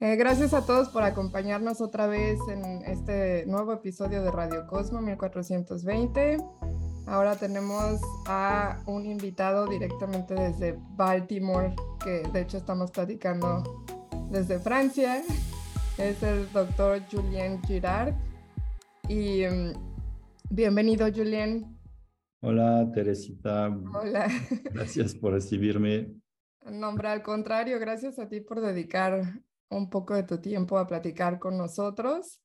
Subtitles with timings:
[0.00, 5.00] Eh, gracias a todos por acompañarnos otra vez en este nuevo episodio de Radio Cosmo
[5.00, 6.36] 1420.
[7.06, 11.74] Ahora tenemos a un invitado directamente desde Baltimore,
[12.04, 13.84] que de hecho estamos platicando
[14.30, 15.20] desde Francia.
[15.98, 18.14] Es el doctor Julien Girard.
[19.08, 19.72] Y um,
[20.48, 21.76] bienvenido, Julien.
[22.40, 23.76] Hola, Teresita.
[24.00, 24.28] Hola.
[24.72, 26.14] Gracias por recibirme.
[26.70, 31.38] Nombre al contrario, gracias a ti por dedicar un poco de tu tiempo a platicar
[31.38, 32.40] con nosotros.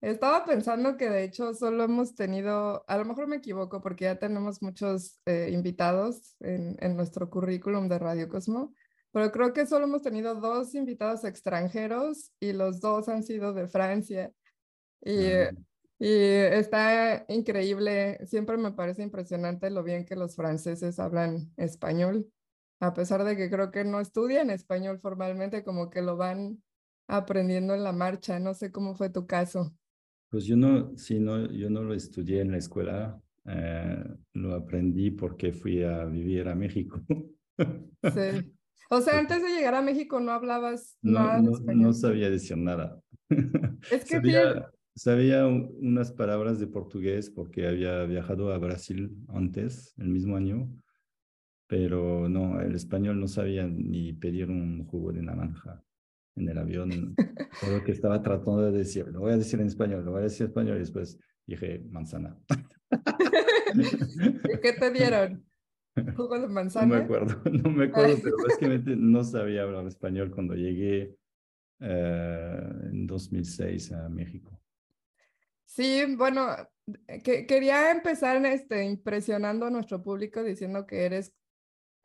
[0.00, 4.18] Estaba pensando que de hecho solo hemos tenido, a lo mejor me equivoco porque ya
[4.18, 8.74] tenemos muchos eh, invitados en, en, nuestro currículum de Radio Cosmo,
[9.10, 13.66] pero creo que solo hemos tenido dos invitados extranjeros y los dos han sido de
[13.66, 14.30] Francia.
[15.02, 15.30] Y,
[15.98, 22.30] y está increíble, siempre me parece impresionante lo bien que los franceses hablan español,
[22.80, 26.62] a pesar de que creo que no estudian español formalmente, como que lo van
[27.06, 28.38] aprendiendo en la marcha.
[28.38, 29.74] No sé cómo fue tu caso.
[30.28, 34.04] Pues yo no, sí, no, yo no lo estudié en la escuela, eh,
[34.34, 37.02] lo aprendí porque fui a vivir a México.
[37.58, 38.52] Sí.
[38.88, 41.82] O sea, antes de llegar a México no hablabas no, nada no, español.
[41.82, 43.00] no sabía decir nada.
[43.90, 50.10] Es que sabía, sabía unas palabras de portugués porque había viajado a Brasil antes, el
[50.10, 50.70] mismo año,
[51.66, 55.82] pero no, el español no sabía ni pedir un jugo de naranja
[56.36, 57.14] en el avión.
[57.60, 60.20] Todo lo que estaba tratando de decir, lo voy a decir en español, lo voy
[60.20, 62.38] a decir en español y después dije manzana.
[63.74, 65.44] ¿Y qué te dieron?
[66.14, 66.86] ¿Jugo de manzana?
[66.86, 71.16] No me acuerdo, no me acuerdo, pero básicamente no sabía hablar español cuando llegué
[71.80, 72.60] eh,
[72.92, 74.60] en 2006 a México.
[75.64, 76.48] Sí, bueno,
[77.24, 81.34] que, quería empezar este, impresionando a nuestro público diciendo que eres,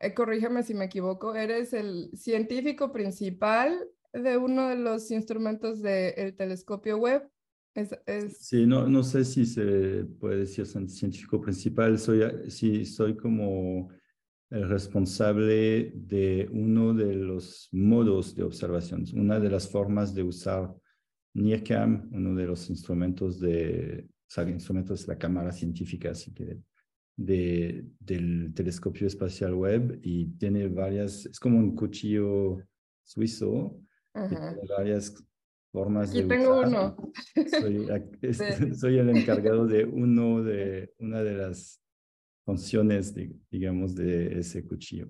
[0.00, 6.34] eh, corrígeme si me equivoco, eres el científico principal de uno de los instrumentos del
[6.34, 7.28] telescopio web.
[7.74, 8.38] Es, es...
[8.38, 13.90] Sí, no, no sé si se puede decir científico principal, soy, sí, soy como
[14.50, 20.74] el responsable de uno de los modos de observación, una de las formas de usar
[21.34, 26.58] NIRCam, uno de los instrumentos de, o sea, instrumentos de la cámara científica, así que
[27.16, 32.58] de, del telescopio espacial web y tiene varias, es como un cuchillo
[33.02, 33.80] suizo,
[34.14, 34.28] Ajá.
[34.54, 35.14] tiene varias
[35.72, 36.68] formas Aquí de tengo usar.
[36.68, 36.96] uno.
[37.60, 37.86] Soy,
[38.22, 38.74] es- Sí.
[38.74, 41.80] soy el encargado de uno de una de las
[42.44, 45.08] funciones, de- digamos, de ese cuchillo.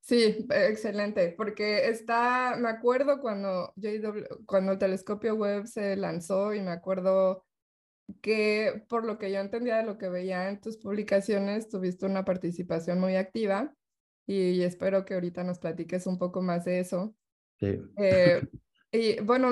[0.00, 6.60] Sí, excelente, porque está, me acuerdo cuando JW, cuando el telescopio web se lanzó y
[6.60, 7.46] me acuerdo
[8.20, 12.24] que por lo que yo entendía de lo que veía en tus publicaciones, tuviste una
[12.24, 13.76] participación muy activa
[14.26, 17.14] y espero que ahorita nos platiques un poco más de eso.
[17.62, 17.80] Sí.
[17.96, 18.42] Eh,
[18.92, 19.50] y bueno,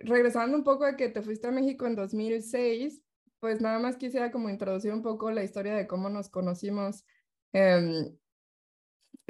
[0.00, 3.02] regresando un poco a que te fuiste a México en 2006,
[3.38, 7.04] pues nada más quisiera como introducir un poco la historia de cómo nos conocimos.
[7.52, 8.16] Em,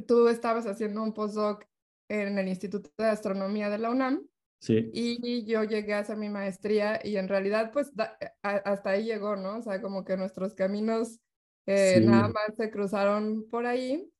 [0.06, 1.64] tú estabas haciendo un postdoc
[2.08, 4.26] en el Instituto de Astronomía de la UNAM
[4.60, 8.90] Sí, y yo llegué a hacer mi maestría y en realidad pues da- a- hasta
[8.90, 9.58] ahí llegó, ¿no?
[9.58, 11.20] O sea, como que nuestros caminos
[11.66, 12.06] eh, Sí.
[12.06, 14.10] nada más se cruzaron por ahí.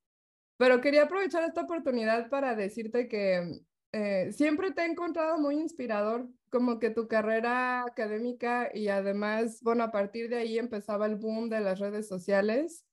[0.59, 3.61] Pero quería aprovechar esta oportunidad para decirte que
[3.93, 9.85] eh, siempre te he encontrado muy inspirador, como que tu carrera académica y además, bueno,
[9.85, 12.85] a partir de ahí empezaba el boom de las redes sociales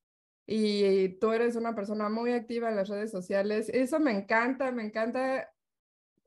[0.45, 3.69] y tú eres una persona muy activa en las redes sociales.
[3.69, 5.51] Eso me encanta, me encanta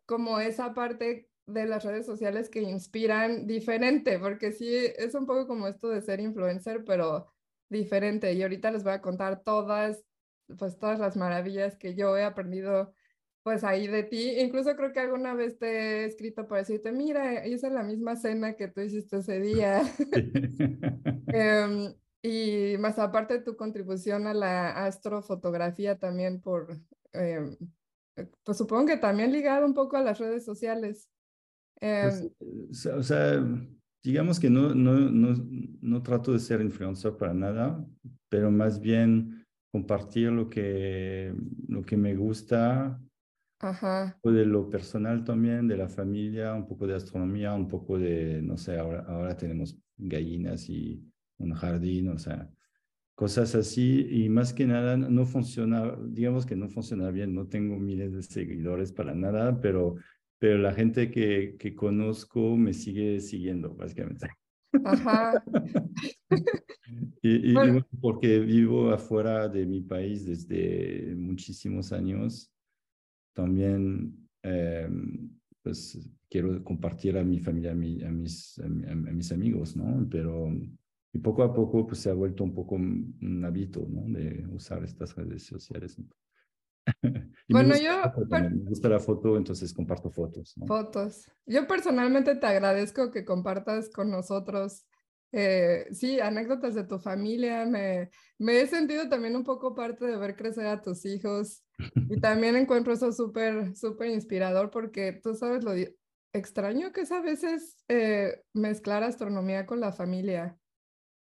[0.07, 5.47] como esa parte de las redes sociales que inspiran diferente, porque sí, es un poco
[5.47, 7.33] como esto de ser influencer, pero
[7.69, 8.33] diferente.
[8.35, 10.05] Y ahorita les voy a contar todas,
[10.59, 12.93] pues todas las maravillas que yo he aprendido
[13.49, 14.33] pues ahí de ti.
[14.41, 18.53] Incluso creo que alguna vez te he escrito para decirte, mira, hice la misma cena
[18.57, 19.81] que tú hiciste ese día.
[21.33, 26.79] Em, y más aparte tu contribución a la astrofotografía también por,
[27.15, 27.57] eh,
[28.45, 31.09] pues supongo que también ligado un poco a las redes sociales.
[31.81, 33.43] Pues, Em, o sea,
[34.05, 35.35] digamos que no, no, no,
[35.81, 37.83] no trato de ser influencer para nada,
[38.29, 41.35] pero más bien compartir lo que,
[41.67, 43.01] lo que me gusta,
[43.61, 47.69] ajá, un poco de lo personal también, de la familia, un poco de astronomía, un
[47.69, 51.05] poco de, no sé, ahora, ahora tenemos gallinas y
[51.39, 52.51] un jardín, o sea,
[53.15, 57.79] cosas así, y más que nada no funciona, digamos que no funciona bien, no tengo
[57.79, 59.97] miles de seguidores para nada, pero,
[60.39, 64.37] pero la gente que, que conozco me sigue siguiendo, básicamente.
[64.83, 65.43] ajá,
[67.23, 67.31] Y,
[67.63, 67.71] y- y Bueno.
[67.71, 72.53] bueno, porque vivo afuera de mi país desde muchísimos años,
[73.39, 74.91] también, eh,
[75.63, 75.97] pues
[76.29, 80.09] quiero compartir a mi familia, a, a, mis, a, mis amigos, ¿no?
[80.11, 80.51] Pero
[81.13, 84.03] y poco a poco pues se ha vuelto un poco un hábito, ¿no?
[84.09, 85.97] De usar estas redes sociales.
[87.49, 88.03] bueno, yo...
[88.29, 90.57] me gusta la foto, entonces comparto fotos.
[90.67, 91.31] Fotos.
[91.47, 94.85] Yo personalmente te agradezco que compartas con nosotros,
[95.33, 97.67] eh, sí, anécdotas de tu familia.
[97.67, 101.65] Me, me he sentido también un poco parte de ver crecer a tus hijos
[102.09, 105.73] y también encuentro eso súper, súper inspirador porque tú sabes lo
[106.33, 110.57] extraño que es a veces eh, mezclar astronomía con la familia.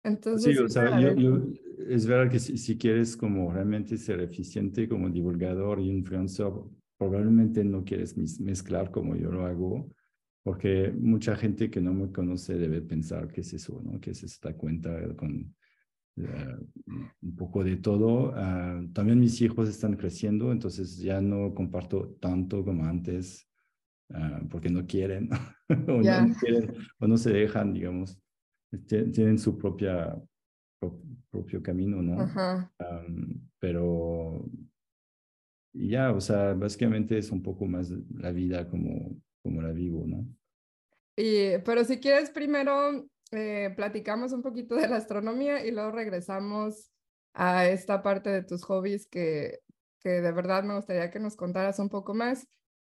[0.04, 1.40] Entonces, sí, o sea, yo,
[1.88, 6.52] es verdad que si, si, quieres como realmente ser eficiente como divulgador y influencer,
[6.98, 9.88] probablemente no quieres mezclar como yo lo hago,
[10.44, 14.00] porque mucha gente que no me conoce debe pensar que es eso, ¿no?
[14.00, 15.56] Que es esta cuenta con
[16.18, 16.58] eh,
[17.22, 18.34] un poco de todo.
[18.36, 23.48] Ah, también mis hijos están creciendo, entonces ya no comparto tanto como antes,
[24.12, 25.30] ah, porque no quieren,
[25.88, 28.20] o no quieren, o no se dejan, digamos
[28.88, 30.20] tienen su propia,
[31.30, 32.30] propio camino, ¿no?
[33.60, 34.46] pero
[35.74, 40.26] ya, o sea, básicamente es un poco más la vida como, como la vivo, ¿no?
[41.16, 46.92] Y, pero si quieres, primero eh, platicamos un poquito de la astronomía y luego regresamos
[47.34, 49.60] a esta parte de tus hobbies que,
[50.00, 52.48] que de verdad me gustaría que nos contaras un poco más.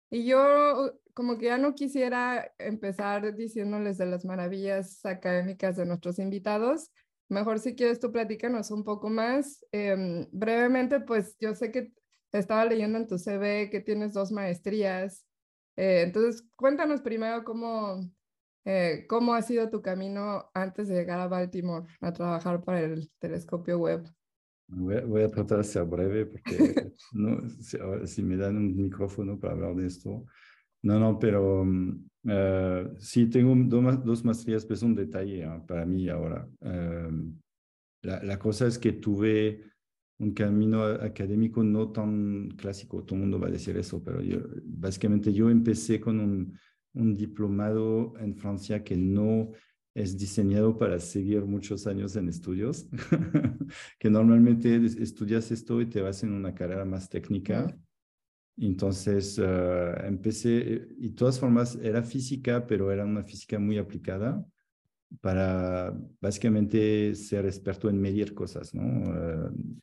[0.09, 6.19] Y yo como que ya no quisiera empezar diciéndoles de las maravillas académicas de nuestros
[6.19, 6.91] invitados.
[7.29, 9.65] Mejor si quieres tú platícanos un poco más.
[9.71, 11.91] Em, brevemente, pues yo sé que
[12.31, 15.25] estaba leyendo en tu CV que tienes dos maestrías.
[15.77, 18.09] Eh, entonces, cuéntanos primero cómo,
[18.65, 23.09] eh, cómo ha sido tu camino antes de llegar a Baltimore a trabajar para el
[23.19, 24.07] telescopio web.
[24.67, 26.57] Voy a, tratar de ser breve porque
[27.13, 27.39] no,
[28.05, 30.25] si, me dan un micrófono para hablar de esto.
[30.81, 31.65] No, no, pero
[32.27, 36.47] eh, sí tengo dos, dos maestrías, pero es un detalle ah, para mí ahora.
[36.61, 37.39] Em,
[38.01, 39.63] la, la, cosa es que tuve
[40.17, 44.39] un camino académico no tan clásico, todo el mundo va a decir eso, pero yo,
[44.63, 46.57] básicamente yo empecé con un,
[46.93, 49.51] un diplomado en Francia que no
[49.93, 52.87] es diseñado para seguir muchos años en estudios,
[53.99, 57.77] que normalmente estudias esto y te vas en una carrera más técnica.
[58.57, 64.45] Entonces uh, empecé, y de todas formas era física, pero era una física muy aplicada
[65.21, 68.83] para básicamente ser experto en medir cosas, ¿no?
[68.83, 69.79] Uh,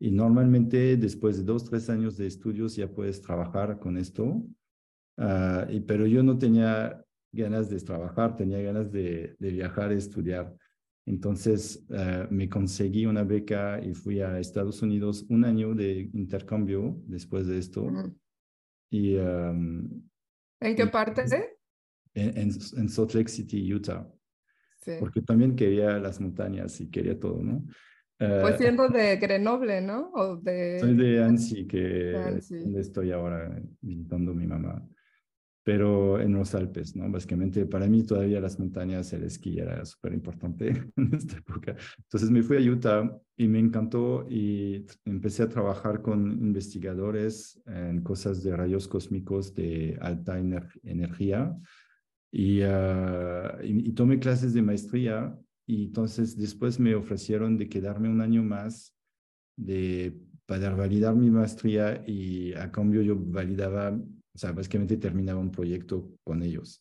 [0.00, 5.70] y normalmente después de dos, tres años de estudios ya puedes trabajar con esto, uh,
[5.70, 10.54] y, pero yo no tenía ganas de trabajar, tenía ganas de, de viajar, y estudiar.
[11.08, 17.00] Entonces eh, me conseguí una beca y fui a Estados Unidos un año de intercambio
[17.06, 17.90] después de esto.
[18.90, 20.02] y, em,
[20.60, 21.24] ¿En qué parte?
[22.12, 24.06] En, en, Salt Lake City, Utah.
[24.82, 24.92] Sí.
[25.00, 27.64] Porque también quería las montañas y quería todo, ¿no?
[28.18, 30.10] Pues eh, siendo de Grenoble, ¿no?
[30.14, 30.80] O de...
[30.80, 32.12] Soy de Annecy, que
[32.50, 34.88] donde estoy ahora visitando a mi mamá
[35.68, 37.10] pero en los Alpes, ¿no?
[37.10, 41.76] Básicamente para mí todavía las montañas, el esquí era súper importante en esta época.
[41.98, 48.00] Entonces me fui a Utah y me encantó y empecé a trabajar con investigadores en
[48.00, 51.54] cosas de rayos cósmicos de alta energía
[52.32, 58.08] y, uh, y, y, tomé clases de maestría y entonces después me ofrecieron de quedarme
[58.08, 58.94] un año más
[59.56, 63.90] de para validar mi maestría y a cambio yo validaba
[64.38, 66.80] o sea, básicamente terminaba un proyecto con ellos.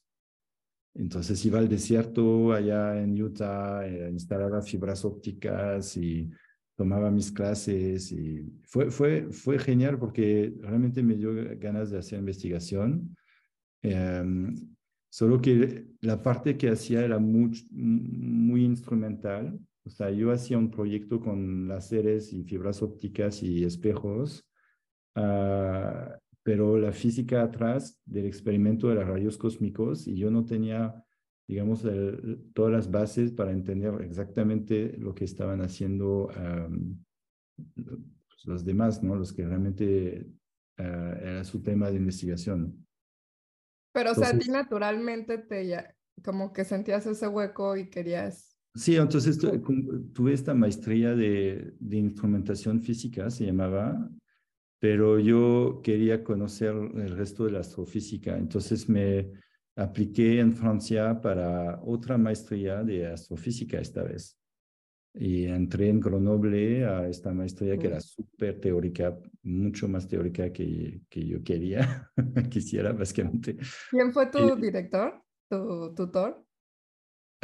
[0.94, 6.29] Entonces iba al desierto allá en Utah, eh, instalaba fibras ópticas y
[6.75, 12.20] tomaba mis clases y fue, fue, fue genial porque realmente me dio ganas de hacer
[12.20, 13.17] investigación.
[13.82, 14.56] Em,
[15.18, 17.50] solo que la parte que hacía era muy,
[18.64, 19.60] instrumental.
[19.84, 24.48] O sea, yo hacía un proyecto con láseres y fibras ópticas y espejos.
[25.16, 31.04] Uh, pero la física atrás del experimento de los rayos cósmicos y yo no tenía,
[31.48, 31.84] digamos,
[32.54, 36.30] todas las bases para entender exactamente lo que estaban haciendo
[38.44, 39.16] los demás, ¿no?
[39.16, 40.28] Los que realmente
[40.78, 42.87] uh, era su tema de investigación.
[43.98, 48.56] Pero, o sea, a ti naturalmente te ya, como que sentías ese hueco y querías...
[48.75, 54.08] Sí, entonces tuve esta maestría de, de instrumentación física, se llamaba,
[54.77, 58.38] pero yo quería conocer el resto de la astrofísica.
[58.38, 59.32] Entonces me
[59.75, 64.38] apliqué en Francia para otra maestría de astrofísica esta vez.
[65.20, 71.02] Y entré en Grenoble a esta maestría que era súper teórica, mucho más teórica que,
[71.10, 72.12] que yo quería,
[72.50, 73.58] quisiera básicamente.
[73.90, 76.44] ¿Quién fue tu director, tu tutor?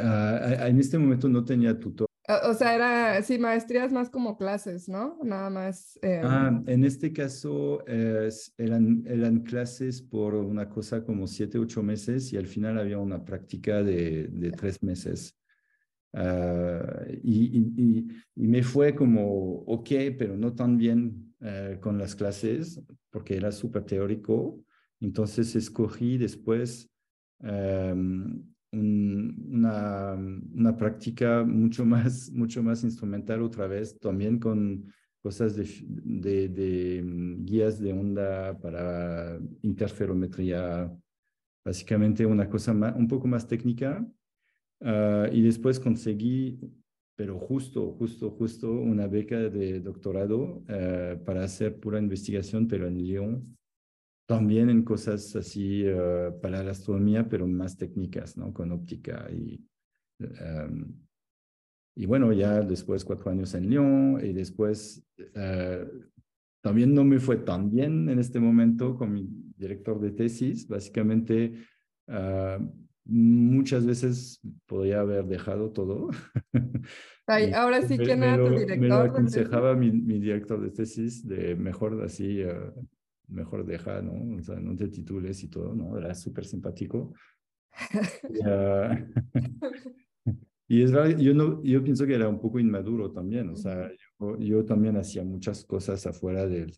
[0.00, 2.06] Uh, en este momento no tenía tutor.
[2.44, 5.18] O sea, era, sí, maestrías más como clases, ¿no?
[5.22, 5.98] Nada más.
[6.00, 6.22] Eh...
[6.24, 12.38] Ah, en este caso eran, eran clases por una cosa como siete, ocho meses y
[12.38, 15.36] al final había una práctica de, de tres meses.
[16.14, 18.06] Uh, y,
[18.36, 22.80] me fue como, ok, pero no tan bien uh, con las clases
[23.10, 24.60] porque era súper teórico.
[25.00, 26.88] Entonces escogí después
[27.40, 28.42] um,
[28.72, 36.48] una, una, práctica mucho más, mucho más instrumental otra vez, también con cosas de, de,
[36.48, 40.92] de mm, guías de onda para interferometría,
[41.64, 44.06] básicamente una cosa un poco más técnica.
[44.86, 46.60] Ah, y después conseguí,
[47.16, 52.98] pero justo, justo, justo, una beca de doctorado uh, para hacer pura investigación, pero en
[52.98, 53.56] Lyon,
[54.28, 58.52] también en cosas así uh, para la astronomía, pero más técnicas, ¿no?
[58.52, 59.64] Con óptica y...
[60.20, 61.00] Um,
[61.96, 65.06] y bueno, ya después cuatro años en Lyon y después
[66.60, 70.66] también no me fue tan bien en este momento con mi director de tesis.
[70.66, 71.54] Básicamente,
[73.04, 76.10] muchas veces podría haber dejado todo.
[77.26, 78.78] Ay, ahora sí, ¿quién era tu director?
[78.78, 82.42] Me lo aconsejaba mi, mi, director de tesis de mejor así
[83.28, 84.38] mejor deja, ¿no?
[84.38, 85.96] O sea, no te titules y todo, ¿no?
[85.98, 87.14] Era súper simpático.
[90.68, 93.90] y, es verdad, yo, no, yo pienso que era un poco inmaduro también, o sea,
[94.20, 96.72] yo, yo también hacía muchas cosas afuera del,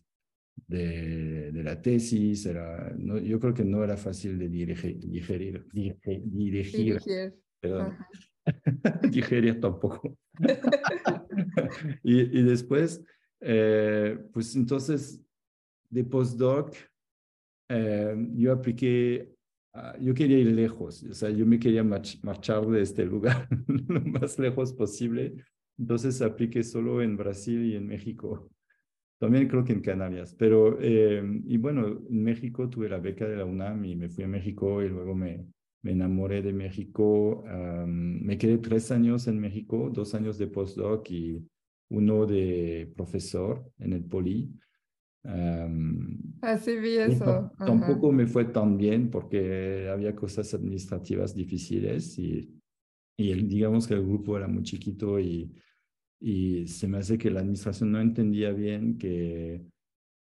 [0.67, 5.65] de, de, la tesis, era, no, yo creo que no era fácil de dirigir, digerir,
[5.71, 6.99] dirigir, dirigir,
[7.59, 7.95] perdón,
[9.11, 10.17] digerir tampoco.
[12.03, 13.03] y, y después,
[13.41, 15.21] eh, pues entonces
[15.89, 16.75] de postdoc,
[17.69, 19.33] eh, yo apliqué,
[19.99, 24.39] yo quería ir lejos, o sea, yo me quería marchar de este lugar lo más
[24.39, 25.35] lejos posible.
[25.77, 28.49] Entonces apliqué solo en Brasil y en México.
[29.19, 33.35] También creo que en Canarias, pero, eh, y bueno, en México tuve la beca de
[33.35, 35.47] la UNAM y me fui a México y luego me,
[35.81, 37.43] me enamoré de México.
[37.87, 41.47] me quedé tres años en México, dos años de postdoc y
[41.89, 44.51] uno de profesor en el Poli.
[46.41, 47.51] Así vi eso.
[47.57, 52.53] Tampoco me fue tan bien porque había cosas administrativas difíciles y,
[53.17, 55.51] y el, digamos que el grupo era muy chiquito y,
[56.19, 59.61] y se me hace que la administración no entendía bien que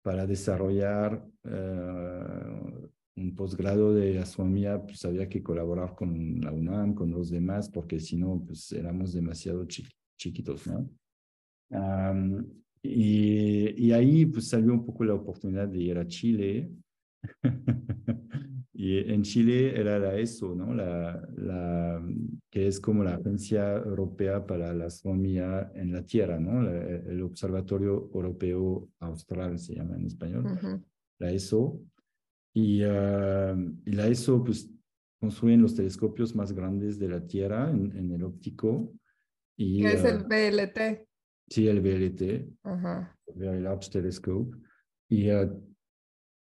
[0.02, 7.10] para desarrollar uh, un posgrado de astronomía pues había que colaborar con la UNAM, con
[7.10, 9.66] los demás, porque si no, pues éramos demasiado
[10.18, 10.90] chiquitos, ¿no?
[11.70, 12.44] Um,
[12.82, 16.70] y, y, ahí pues salió un poco la oportunidad de ir a Chile.
[18.76, 20.74] y en Chile era la ESO, ¿no?
[20.74, 22.04] La, la,
[22.50, 26.68] que es como la Agencia Europea para la Astronomía en la Tierra, ¿no?
[26.68, 30.82] el Observatorio Europeo Austral se llama en español,
[31.20, 31.80] la ESO.
[32.52, 34.68] Y, uh, y, la ESO pues
[35.20, 38.92] construyen los telescopios más grandes de la Tierra en, en el óptico.
[39.56, 41.08] Y, ¿Qué es el ah, BLT?
[41.48, 42.48] Sí, el VLT,
[43.36, 44.56] Very Large Telescope.
[45.08, 45.73] Y uh,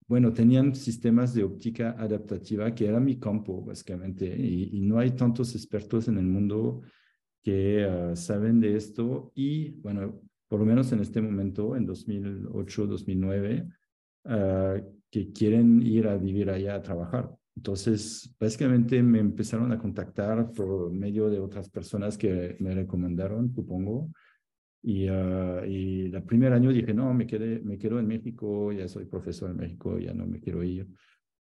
[0.07, 5.11] bueno, tenían sistemas de óptica adaptativa, que era mi campo, básicamente, y, y no hay
[5.11, 6.81] tantos expertos en el mundo
[7.43, 9.31] que uh, saben de esto.
[9.35, 13.67] Y bueno, por lo menos en este momento, en 2008, 2009,
[14.25, 17.29] uh, que quieren ir a vivir allá a trabajar.
[17.55, 24.09] Entonces, básicamente me empezaron a contactar por medio de otras personas que me recomendaron, supongo,
[24.85, 28.87] y, uh, y el primer año dije, no, me, quedé, me quedo en México, ya
[28.89, 30.87] soy profesor en México, ya no me quiero ir.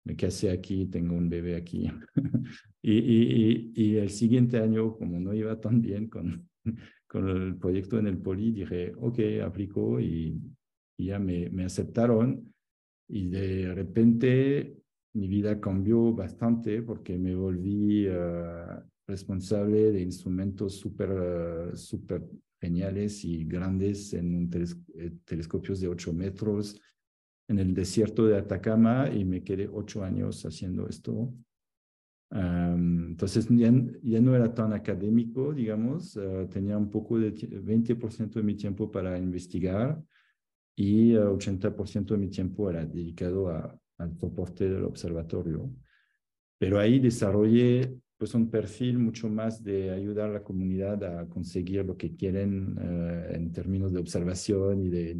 [0.04, 1.90] Me casé aquí, tengo un bebé aquí.
[2.82, 6.48] y, y, y, el siguiente año, como no iba tan bien con,
[7.08, 10.40] con el proyecto en el Poli, dije, ok, aplico y,
[10.96, 12.54] y ya me, me aceptaron.
[13.08, 14.76] Y de repente
[15.14, 22.22] mi vida cambió bastante porque me volví uh, responsable de instrumentos súper uh, super
[22.64, 26.80] geniales y grandes en eh, telescopios de 8 metros
[27.48, 31.32] en el desierto de Atacama y me quedé ocho años haciendo esto.
[32.30, 33.70] entonces ya,
[34.02, 38.90] ya, no era tan académico, digamos, uh, tenía un poco de 20% de mi tiempo
[38.90, 40.02] para investigar
[40.74, 45.70] y 80% eh, de mi tiempo era dedicado a, al soporte del observatorio.
[46.58, 47.94] Pero ahí desarrollé
[48.24, 52.74] pues un perfil mucho más de ayudar a la comunidad a conseguir lo que quieren
[52.80, 55.18] eh, en términos de observación y de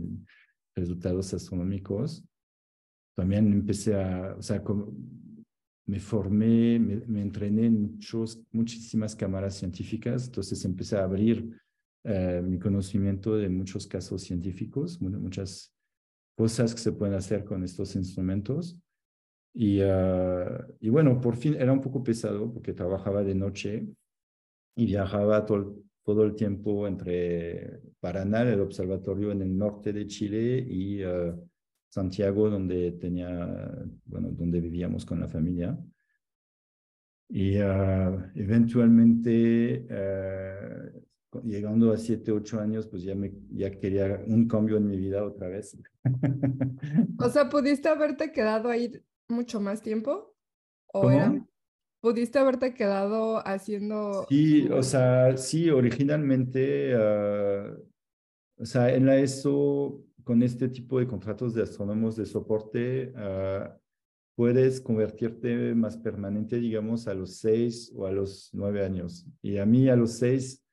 [0.75, 2.25] resultados astronómicos.
[3.15, 4.63] También empecé a, o sea,
[5.85, 11.61] me formé, me, entrené en muchos, muchísimas cámaras científicas, entonces empecé a abrir
[12.05, 15.75] eh, mi conocimiento de muchos casos científicos, muchas
[16.39, 18.79] cosas que se pueden hacer con estos instrumentos.
[19.57, 23.87] Y, ah, y bueno, por fin era un poco pesado porque trabajaba de noche
[24.75, 30.59] y viajaba todo, todo el tiempo entre Paraná, el observatorio en el norte de Chile,
[30.69, 31.37] y ah,
[31.89, 35.79] Santiago, donde tenía, bueno, donde vivíamos con la familia.
[37.29, 39.87] Y ah, eventualmente,
[41.45, 45.25] llegando a 7, 8 años, pues ya, me, ya quería un cambio en mi vida
[45.25, 45.79] otra vez.
[47.21, 48.91] o sea, ¿pudiste haberte quedado ahí
[49.35, 50.35] mucho más tiempo?
[50.93, 51.11] ¿O
[52.01, 54.27] ¿Pudiste haberte quedado haciendo...?
[54.29, 57.75] Sí, o sea, sí, originalmente, ah,
[58.59, 63.71] o sea, en la ESO, con este tipo de contratos de astrónomos de soporte, uh,
[64.37, 69.27] puedes convertirte más permanente, digamos, a los seis o a los nueve años.
[69.43, 70.64] Y a mí a los seis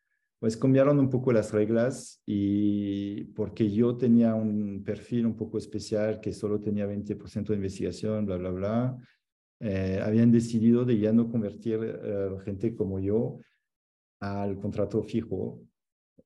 [0.42, 6.20] pues cambiaron un poco las reglas y porque yo tenía un perfil un poco especial
[6.20, 8.98] que solo tenía 20% de investigación, bla, bla, bla,
[9.60, 13.38] eh, habían decidido de ya no convertir uh, gente como yo
[14.20, 15.62] al contrato fijo,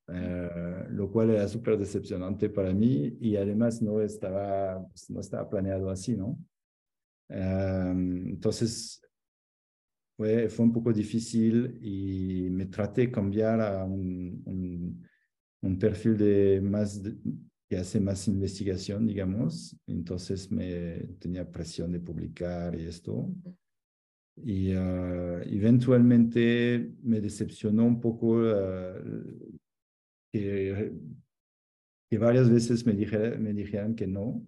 [0.08, 5.50] uh, lo cual era súper decepcionante para mí y además no estaba, pues, no estaba
[5.50, 6.40] planeado así, ¿no?
[7.28, 9.02] Um, entonces,
[10.16, 15.04] fue, fue un poco difícil y me traté de cambiar a un,
[15.80, 17.02] perfil de más
[17.68, 19.76] que hace más investigación, digamos.
[19.88, 23.34] Entonces me tenía presión de publicar y esto.
[24.38, 29.58] Y uh, eventualmente me decepcionó un poco uh,
[30.32, 30.92] que,
[32.18, 34.48] varias veces me, dije, me dijeran que no,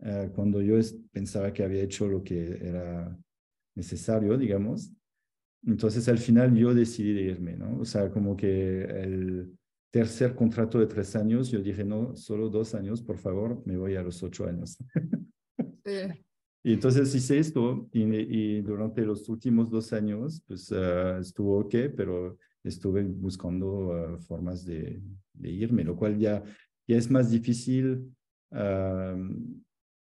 [0.00, 0.76] uh, cuando yo
[1.12, 3.16] pensaba que había hecho lo que era
[3.76, 4.95] necesario, digamos.
[5.64, 7.78] Entonces al final yo decidí de irme, ¿no?
[7.80, 9.56] O sea, como que el
[9.90, 13.96] tercer contrato de tres años, yo dije, no, solo dos años, por favor, me voy
[13.96, 14.76] a los ocho años.
[16.66, 22.38] Y entonces hice esto y, durante los últimos dos años, pues uh, estuvo ok, pero
[22.64, 25.00] estuve buscando uh, formas de,
[25.32, 26.42] de, irme, lo cual ya,
[26.88, 28.12] ya es más difícil
[28.50, 29.16] uh,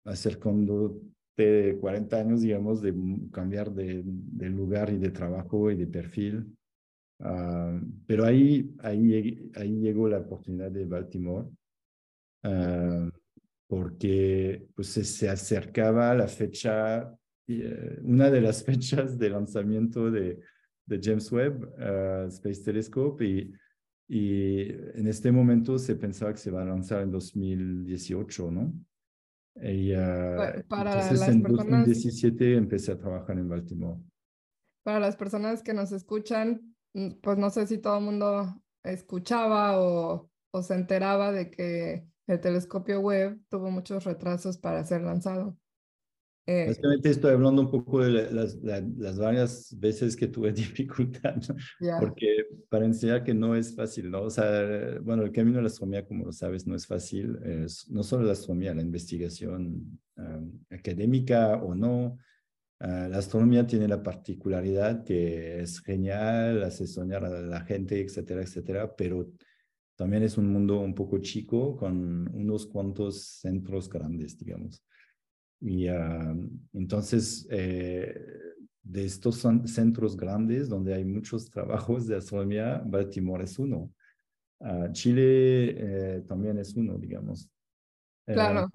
[0.05, 1.01] hacer cuando
[1.37, 2.95] de 40 años, digamos, de
[3.33, 4.03] cambiar de,
[4.51, 6.57] lugar y de trabajo y de perfil.
[7.21, 11.49] Ah, pero ahí, ahí, ahí llegó la oportunidad de Baltimore,
[12.45, 13.11] uh,
[13.66, 17.14] porque pues, se, acercaba la fecha,
[17.47, 20.40] eh, una de las fechas de lanzamiento de,
[20.87, 23.53] de James Webb ah, Space Telescope, y,
[24.09, 24.62] y
[24.95, 28.73] en este momento se pensaba que se va a lanzar en 2018, ¿no?
[29.57, 29.93] Y,
[30.69, 34.01] para entonces en 2017 empecé a trabajar en Baltimore.
[34.83, 39.81] Para las personas que nos escuchan, mm, pues no sé si todo el mundo escuchaba
[39.81, 45.57] o, o se enteraba de que el telescopio web tuvo muchos retrasos para ser lanzado.
[46.51, 51.37] Eh, Básicamente estoy hablando un poco de las, las, varias veces que tuve dificultad,
[52.01, 54.23] porque para enseñar que no es fácil, ¿no?
[54.23, 57.39] O sea, bueno, el camino de la astronomía, como lo sabes, no es fácil.
[57.45, 60.01] Es, no solo la astronomía, la investigación
[60.71, 62.19] académica o no.
[62.81, 68.43] Ah, la astronomía tiene la particularidad que es genial, hace soñar a la gente, etcétera,
[68.43, 69.31] etcétera, pero
[69.95, 74.83] también es un mundo un poco chico con unos cuantos centros grandes, digamos.
[75.61, 78.14] Y uh, entonces, eh,
[78.83, 83.92] de estos centros grandes donde hay muchos trabajos de astronomía, Baltimore es uno.
[84.59, 87.49] Uh, Chile eh, también es uno, digamos.
[88.27, 88.68] Eh, claro.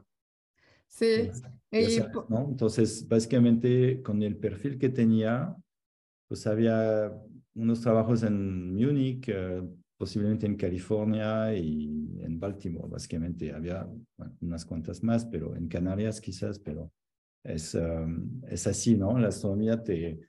[0.88, 1.30] sí.
[2.30, 2.48] ¿no?
[2.50, 5.56] Entonces, básicamente, con el perfil que tenía,
[6.28, 7.12] pues había
[7.54, 9.30] unos trabajos en Múnich,
[10.06, 13.52] posiblemente en California y en Baltimore, básicamente.
[13.52, 13.90] Había
[14.40, 16.92] unas cuantas más, pero en Canarias quizás, pero
[17.44, 19.18] es, um, es así, ¿no?
[19.18, 20.20] La astronomía te,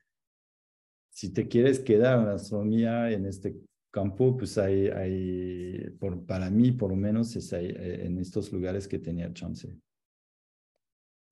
[1.11, 3.61] si te quieres quedar en la astronomía en este
[3.93, 8.89] campo, pues hay, hay por, para mí por lo menos es eh, en estos lugares
[8.89, 9.79] que tenía chance.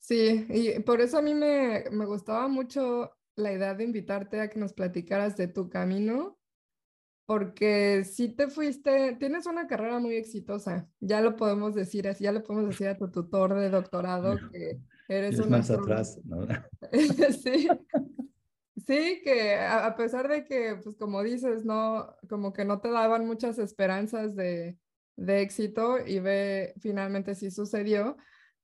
[0.01, 4.51] Sí, y por eso a mí me, me gustaba mucho la idea de invitarte a
[4.51, 6.39] que nos platicaras de tu camino
[7.27, 12.33] porque si te fuiste, tienes una carrera muy exitosa, ya lo podemos decir así, ya
[12.33, 16.47] lo podemos decir a tu tutor de doctorado que eres un más atrás, ¿no?
[17.43, 17.69] sí,
[18.87, 23.25] Sí, que a pesar de que, pues como dices, no, como que no te daban
[23.27, 24.77] muchas esperanzas de,
[25.17, 28.17] de éxito y ve, finalmente sí sucedió.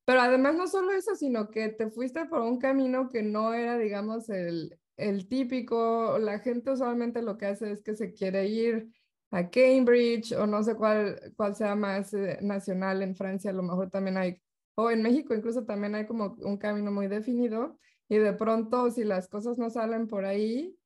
[0.04, 3.78] Pero además no solo eso, sino que te fuiste por un camino que no era,
[3.78, 8.88] digamos, el, el típico, la gente usualmente lo que hace es que se quiere ir
[9.30, 13.62] a Cambridge o no sé cuál, cuál sea más eh, nacional en Francia, a lo
[13.62, 14.40] mejor también hay,
[14.74, 19.04] o en México incluso también hay como un camino muy definido y de pronto si
[19.04, 20.76] las cosas no salen por ahí,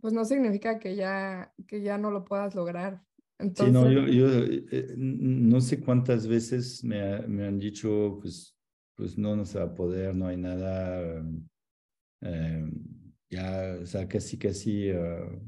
[0.00, 3.02] pues no significa que ya, que ya no lo puedas lograr.
[3.38, 3.66] Entonces...
[3.66, 4.28] Sí, no, yo, yo
[4.70, 8.56] eh, no sé cuántas veces me, me, han dicho, pues,
[8.94, 11.24] pues no, no se va a poder, no hay nada,
[12.20, 12.70] eh,
[13.34, 15.40] ya, o sea, casi, casi, uh,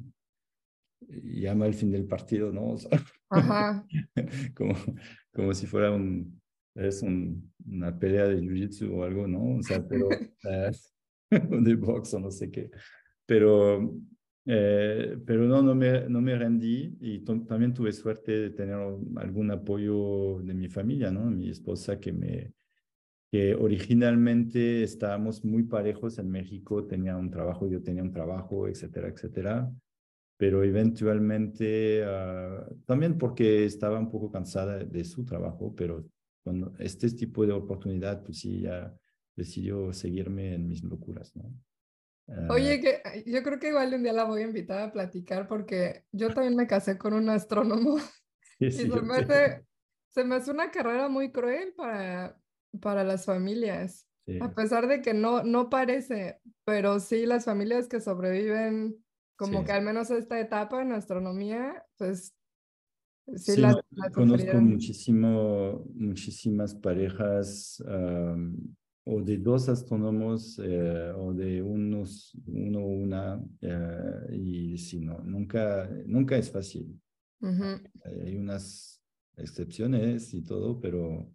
[1.09, 2.73] llama el fin del partido, ¿no?
[2.73, 3.87] O sea, Ajá.
[4.55, 4.75] como,
[5.33, 6.41] como si fuera un,
[6.75, 9.57] es un, una pelea de jiu-jitsu o algo, ¿no?
[9.57, 10.09] O sea, pero,
[11.31, 12.71] de box o no sé qué.
[13.27, 13.95] Pero,
[14.47, 18.77] eh, pero no, no me, no me rendí y también tuve suerte de tener
[19.17, 21.25] algún apoyo de mi familia, ¿no?
[21.25, 22.53] Mi esposa que me,
[23.31, 29.09] que originalmente estábamos muy parejos en México, tenía un trabajo, yo tenía un trabajo, etcétera,
[29.09, 29.73] etcétera.
[30.39, 36.07] Pero eventualmente, uh, también porque estaba un poco cansada de su trabajo, pero
[36.45, 38.95] cuando este tipo de oportunidad, pues sí, ya
[39.35, 41.53] decidió seguirme en mis locuras, ¿no?
[42.51, 43.13] Oye, ah.
[43.13, 46.33] que yo creo que igual un día la voy a invitar a platicar porque yo
[46.35, 47.99] también me casé con un astrónomo
[48.59, 49.65] y se, me hace,
[50.11, 52.37] se, me hace, una carrera muy cruel para,
[52.81, 54.07] para las familias.
[54.41, 58.97] A pesar de que no, no parece, pero sí las familias que sobreviven
[59.37, 62.35] como que al menos esta etapa en astronomía, pues
[63.37, 63.81] sí, sí la,
[64.13, 67.81] conozco muchísimo, muchísimas parejas
[69.09, 75.19] o de dos astrónomos eh, o de unos, uno o una, eh, y si no,
[75.19, 77.01] nunca, nunca es fácil.
[77.41, 79.01] Hay unas
[79.37, 81.31] excepciones y todo, pero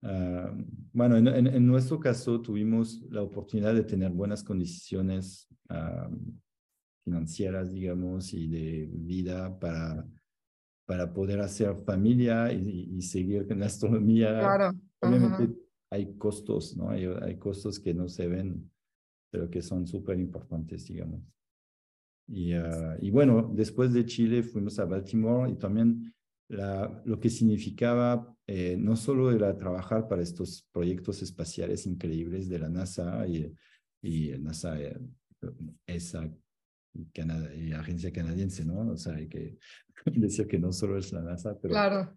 [0.00, 5.48] bueno, en, en, nuestro caso tuvimos la oportunidad de tener buenas condiciones
[7.04, 10.06] financieras, digamos, y de vida para,
[10.86, 14.38] para poder hacer familia y, y seguir con la astronomía.
[14.38, 14.78] Claro.
[15.00, 15.54] Obviamente
[15.90, 16.90] hay costos, ¿no?
[16.90, 18.70] Hay, hay costos que no se ven,
[19.30, 21.22] pero que son súper importantes, digamos.
[22.28, 26.14] Y, uh, y, bueno, después de Chile fuimos a Baltimore y también
[26.48, 32.58] la, lo que significaba eh, no solo era trabajar para estos proyectos espaciales increíbles de
[32.58, 33.54] la NASA y,
[34.02, 34.98] y NASA, eh,
[35.86, 36.28] esa
[37.54, 38.90] y agencia canadiense, ¿no?
[38.90, 39.58] O sea, hay que
[40.06, 41.72] decir que no solo es la NASA, pero...
[41.72, 42.16] Claro.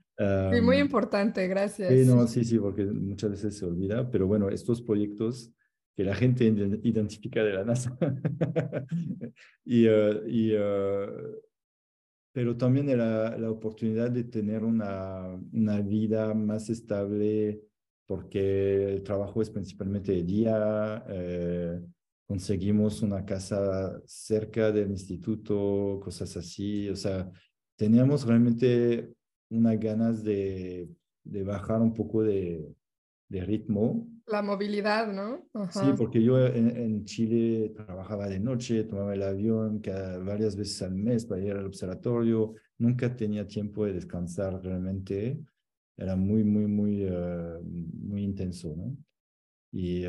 [0.54, 1.90] sí, muy importante, gracias.
[1.90, 5.52] Sí, no, sí, sí, porque muchas veces se olvida, pero bueno, estos proyectos
[5.96, 6.46] que la gente
[6.84, 7.96] identifica de la NASA.
[9.66, 11.42] y, uh, y uh,
[12.32, 17.62] pero también era la oportunidad de tener una, una vida más estable,
[18.06, 21.06] porque el trabajo es principalmente de día.
[21.10, 21.82] Eh,
[22.26, 26.90] conseguimos una casa cerca del instituto, cosas así.
[26.90, 27.30] O sea,
[27.76, 29.14] teníamos realmente
[29.50, 30.90] unas ganas de,
[31.24, 32.74] de bajar un poco de,
[33.32, 34.08] de, ritmo.
[34.28, 35.48] La movilidad, ¿no?
[35.70, 40.96] Sí, porque yo en, Chile trabajaba de noche, tomaba el avión cada, varias veces al
[40.96, 42.56] mes para ir al observatorio.
[42.78, 45.40] Nunca tenía tiempo de descansar realmente.
[45.98, 48.96] Era muy, muy, muy, uh, muy intenso, ¿no?
[49.74, 50.06] Y,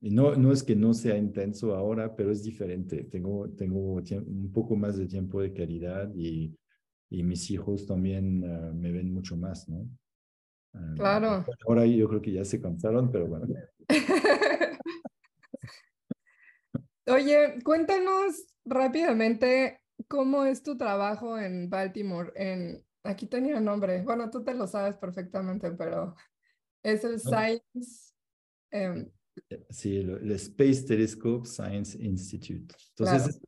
[0.00, 3.04] y, no, no es que no sea intenso ahora, pero es diferente.
[3.04, 6.56] Tengo, tengo un poco más de tiempo de calidad y,
[7.10, 9.88] y mis hijos también uh, me ven mucho más, ¿no?
[10.96, 11.44] Claro.
[11.66, 13.46] Ahora yo creo que ya se cansaron, pero bueno.
[17.06, 22.32] Oye, cuéntanos rápidamente cómo es tu trabajo en Baltimore.
[22.36, 26.14] En, aquí tenía nombre, bueno, tú te lo sabes perfectamente, pero
[26.82, 28.08] es el Science
[28.70, 29.10] Em,
[29.70, 32.74] sí, el, Space Telescope Science Institute.
[32.96, 33.40] Entonces,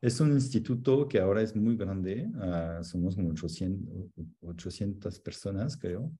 [0.00, 6.10] es, un instituto que ahora es muy grande, uh, somos como 800, 800 personas, creo,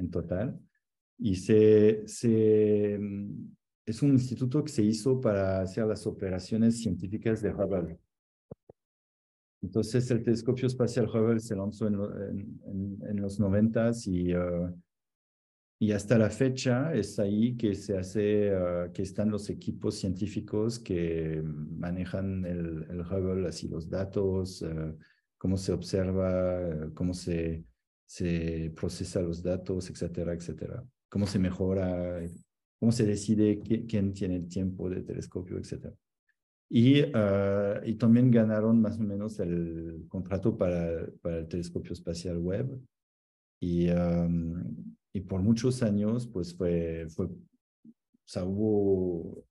[0.00, 0.58] en total.
[1.18, 3.54] Y se, se, mm,
[3.86, 7.98] es un instituto que se hizo para hacer las operaciones científicas de Hubble.
[9.62, 14.74] Entonces, el telescopio espacial Hubble se lanzó en, en, en, los 90 y uh,
[15.82, 20.78] y hasta la fecha es ahí que se hace, uh, que están los equipos científicos
[20.78, 24.94] que manejan el, el Hubble, así los datos, uh,
[25.38, 27.64] cómo se observa, cómo se,
[28.10, 30.84] se procesa los datos, etcétera, etcétera.
[31.08, 32.20] Cómo se mejora,
[32.80, 35.94] cómo se decide quién tiene el tiempo de telescopio, etcétera.
[36.68, 42.80] Y, y también ganaron más o menos el contrato para, el telescopio espacial Webb.
[43.60, 43.86] Y,
[45.12, 47.32] y por muchos años, pues fue, fue o
[48.24, 49.44] sea, hubo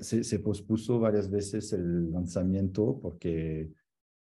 [0.00, 3.70] se, pospuso varias veces el lanzamiento porque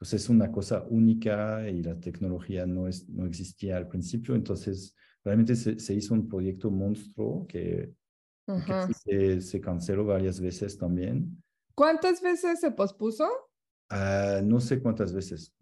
[0.00, 4.96] pues es una cosa única y la tecnología no, es, no existía al principio, entonces
[5.22, 7.92] realmente se, se hizo un proyecto monstruo que,
[8.46, 11.42] que se, se, canceló varias veces también.
[11.74, 13.28] ¿Cuántas veces se pospuso?
[13.92, 15.54] Uh, no sé cuántas veces.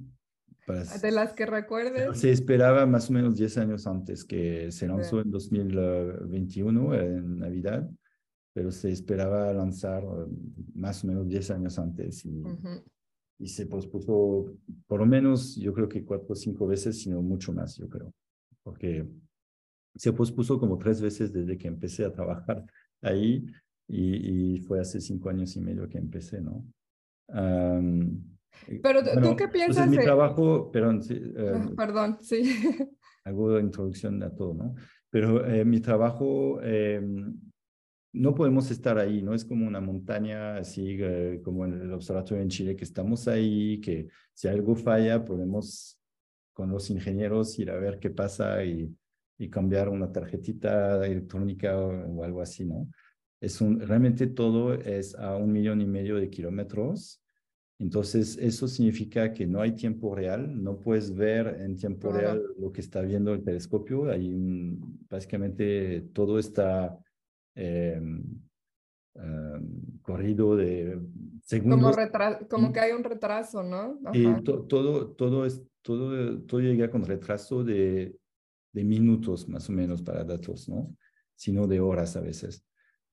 [0.65, 2.21] Para, de las que recuerdes.
[2.21, 5.23] Se esperaba más o menos 10 años antes que se lanzó sí.
[5.25, 7.91] en 2021, en Navidad,
[8.53, 10.05] pero se esperaba lanzar
[10.75, 12.85] más o menos 10 años antes y, uh -huh.
[13.39, 14.53] Y se pospuso
[14.87, 18.13] por lo menos, yo creo que cuatro o cinco veces, sino mucho más, yo creo,
[18.63, 19.07] porque
[19.95, 22.65] se pospuso como tres veces desde que empecé a trabajar
[23.03, 23.47] ahí
[23.87, 26.65] y, y fue hace cinco años y medio que empecé, ¿no?
[27.29, 28.23] Um,
[28.83, 32.43] pero bueno, tú qué piensas entonces, mi trabajo, perdón, sí, uh, perdón, sí.
[33.25, 34.75] Hago introducción a todo, ¿no?
[35.11, 37.01] Pero eh, mi trabajo, eh,
[38.13, 42.43] no podemos estar ahí, no es como una montaña así eh, como en el observatorio
[42.43, 45.99] en Chile, que estamos ahí, que si algo falla podemos
[46.53, 48.93] con los ingenieros ir a ver qué pasa y,
[49.39, 52.89] y cambiar una tarjetita electrónica o, o, algo así, ¿no?
[53.41, 57.23] Es un, realmente todo es a un millón y medio de kilómetros
[57.81, 62.19] entonces, eso significa que no hay tiempo real, no puedes ver en tiempo claro.
[62.19, 64.11] real lo que está viendo el telescopio.
[64.11, 64.77] Ahí
[65.09, 66.99] básicamente todo está
[67.61, 68.01] eh,
[69.15, 71.01] um, corrido de
[71.43, 71.97] segundos.
[71.97, 73.99] Como, como, que hay un retraso, ¿no?
[74.05, 74.17] Ajá.
[74.17, 78.17] Y to todo, todo, es, todo, todo llega con retraso de,
[78.73, 80.95] de minutos más o menos para datos, ¿no?
[81.35, 82.65] Sino de horas a veces.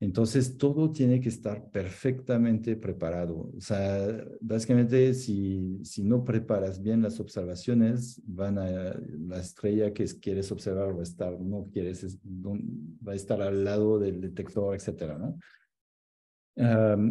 [0.06, 3.52] Entonces, todo tiene que estar perfectamente preparado.
[3.58, 8.96] O sea, básicamente, si, si no preparas bien las observaciones, van a,
[9.28, 13.98] la estrella que quieres observar va a estar, no quieres, va a estar al lado
[13.98, 15.40] del detector, etcétera, ¿no?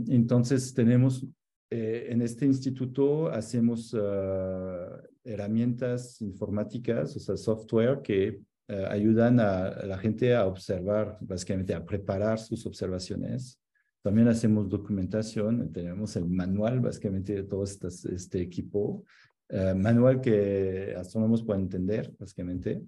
[0.09, 1.27] Entonces, tenemos,
[1.71, 9.85] eh, en este instituto hacemos uh, herramientas informáticas, o sea, software que eh, ayudan a
[9.85, 13.61] la gente a observar, básicamente a preparar sus observaciones.
[14.03, 19.05] También hacemos documentación, tenemos el manual básicamente de todo este, este equipo,
[19.49, 22.83] eh, manual que astrónomos pueden entender básicamente.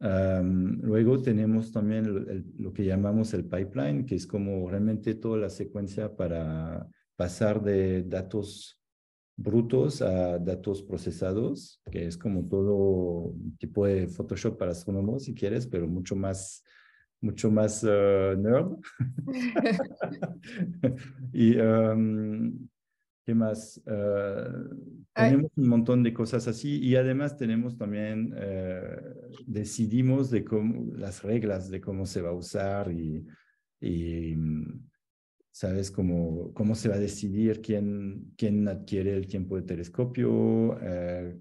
[0.00, 6.14] Luego tenemos también lo que llamamos el pipeline, que es como realmente toda la secuencia
[6.14, 8.83] para pasar de datos
[9.36, 15.66] brutos a datos procesados, que es como todo tipo de Photoshop para astrónomos, si quieres,
[15.66, 16.62] pero mucho más,
[17.20, 18.76] mucho más uh, nerd.
[21.32, 22.68] y, um,
[23.26, 23.82] ¿qué más?
[23.86, 30.94] Uh, tenemos un montón de cosas así y además tenemos también, uh, decidimos de cómo,
[30.94, 33.26] las reglas de cómo se va a usar y,
[33.80, 34.36] y
[35.54, 35.92] ¿sabes?
[35.92, 41.38] Cómo, cómo se va a decidir quién, quién adquiere el tiempo de telescopio, eh,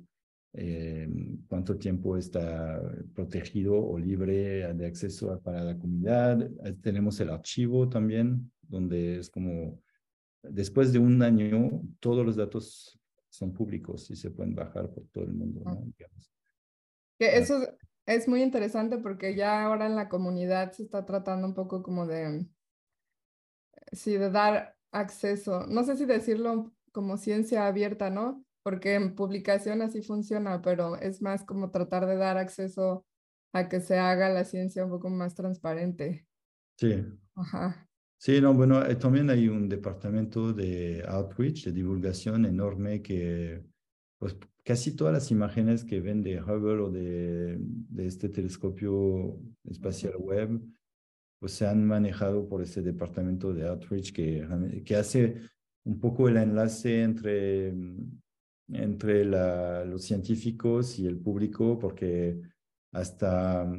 [0.54, 1.10] eh,
[1.48, 2.80] cuánto tiempo está
[3.16, 6.48] protegido o libre de acceso para la comunidad.
[6.84, 9.82] Tenemos el archivo también, donde es como,
[10.44, 13.00] después de un año, todos los datos
[13.30, 15.92] son públicos y se pueden bajar por todo el mundo, ¿no?
[17.18, 17.32] Que ah.
[17.32, 17.68] eso
[18.06, 22.06] es muy interesante porque ya ahora en la comunidad se está tratando un poco como
[22.06, 22.46] de
[23.92, 28.46] sí, de dar acceso, no sé si decirlo como ciencia abierta, ¿no?
[28.64, 33.06] Porque en publicación así funciona, pero es más como tratar de dar acceso
[33.54, 36.28] a que se haga la ciencia un poco más transparente.
[36.78, 37.06] Sí.
[37.36, 37.88] Ajá.
[38.18, 43.66] Sí, no, bueno, eh, también hay un departamento de outreach, de divulgación enorme que,
[44.18, 50.16] pues, casi todas las imágenes que ven de Hubble o de, de este telescopio espacial
[50.18, 50.62] web
[51.44, 54.48] pues se han manejado por ese departamento de outreach que,
[54.86, 55.42] que hace
[55.84, 57.74] un poco el enlace entre,
[58.70, 62.40] entre la, los científicos y el público, porque
[62.94, 63.70] hasta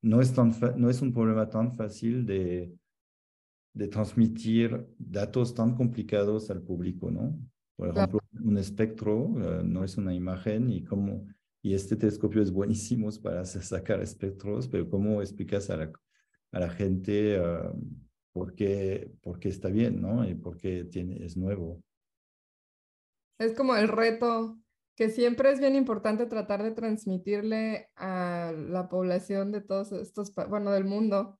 [0.00, 2.74] no es, tan no es un problema tan fácil de,
[3.74, 7.38] de transmitir datos tan complicados al público, ¿no?
[7.76, 8.48] Por ejemplo, claro.
[8.48, 11.26] un espectro uh, no es una imagen y cómo,
[11.60, 15.92] y este telescopio es buenísimo para sacar espectros, pero cómo explicas a la,
[16.52, 17.72] a la gente uh,
[18.32, 20.28] por, qué, por, qué, está bien, ¿no?
[20.28, 21.82] Y por qué tiene, es nuevo.
[23.38, 24.58] Es como el reto
[24.96, 30.72] que siempre es bien importante tratar de transmitirle a la población de todos estos, bueno,
[30.72, 31.38] del mundo,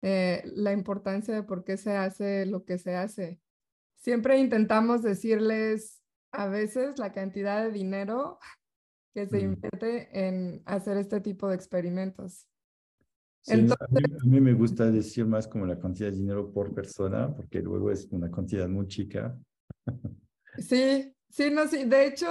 [0.00, 3.40] eh, la importancia de por qué se hace lo que se hace.
[3.96, 8.38] siempre intentamos decirles a veces la cantidad de dinero
[9.14, 12.48] que se invierte en hacer este tipo de experimentos.
[13.46, 13.76] Entonces,
[14.22, 17.90] a, mí, me gusta decir más como la cantidad de dinero por persona, porque luego
[17.90, 19.36] es una cantidad muy chica.
[20.58, 21.84] Sí, sí, no, sí.
[21.84, 22.26] De hecho,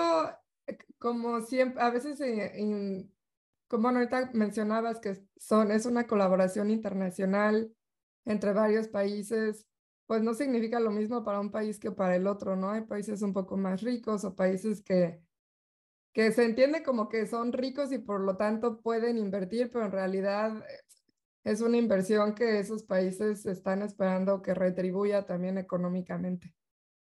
[0.98, 2.20] como siempre, a veces,
[3.68, 7.72] como ahorita mencionabas que son, es una colaboración internacional
[8.26, 9.68] entre varios países,
[10.08, 12.72] pues no significa lo mismo para un país que para el otro, ¿no?
[12.72, 15.22] Hay países un poco más ricos o países que,
[16.14, 19.92] que se entiende como que son ricos y por lo tanto pueden invertir, pero en
[19.92, 20.64] realidad
[21.44, 26.54] es una inversión que esos países están esperando que retribuya también económicamente.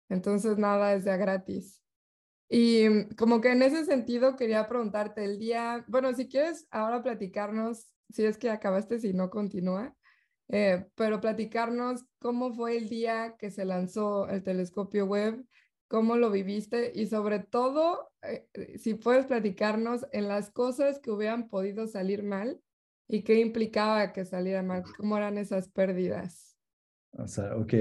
[0.09, 1.83] Entonces, nada es de gratis.
[2.49, 7.87] Y como que en ese sentido quería preguntarte el día, bueno, si quieres ahora platicarnos,
[8.09, 9.95] si es que acabaste, si no continúa,
[10.49, 15.45] eh, pero platicarnos cómo fue el día que se lanzó el telescopio web,
[15.87, 18.49] cómo lo viviste y sobre todo, eh,
[18.79, 22.61] si puedes platicarnos en las cosas que hubieran podido salir mal
[23.11, 26.57] y qué implicaba que saliera mal, cómo eran esas pérdidas.
[27.13, 27.75] O sea, ok.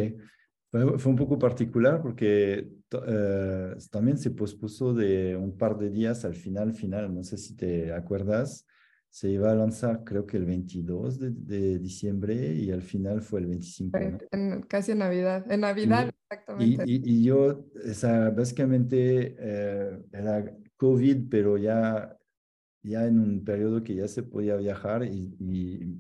[0.72, 2.70] Fue, fue un poco particular porque
[3.08, 7.56] eh, también se pospuso de un par de días al final, final, no sé si
[7.56, 8.66] te acuerdas
[9.10, 13.48] se iba a lanzar creo que el 22 de, diciembre y al final fue el
[13.48, 13.98] 25.
[14.32, 16.84] En, casi en Navidad, en Navidad exactamente.
[16.86, 22.16] Y, yo, esa, básicamente eh, era COVID, pero ya,
[22.84, 26.00] ya en un periodo que ya se podía viajar y,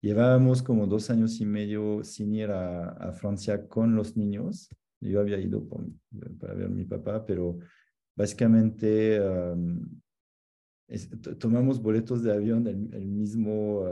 [0.00, 4.68] llevábamos como dos años y medio sin ir a, Francia con los niños.
[5.00, 5.66] Yo había ido
[6.38, 7.58] para ver a mi papá, pero
[8.16, 9.20] básicamente
[11.38, 13.84] tomamos boletos de avión el, mismo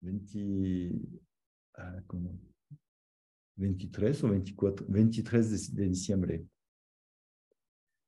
[0.00, 0.92] 20,
[1.74, 2.02] ah,
[3.56, 6.46] 23 ah, o 24, 23 de, diciembre.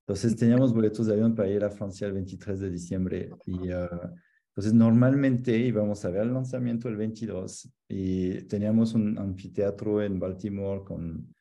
[0.00, 4.12] Entonces teníamos boletos de avión para ir a Francia el 23 de diciembre y ah,
[4.48, 10.82] entonces normalmente íbamos a ver el lanzamiento el 22 y teníamos un anfiteatro en Baltimore
[10.84, 11.34] con,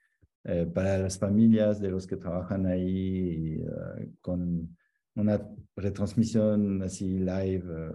[0.43, 3.59] eh, para las familias de los que trabajan ahí
[4.21, 4.77] con
[5.15, 5.41] una
[5.75, 7.91] retransmisión así live, eh,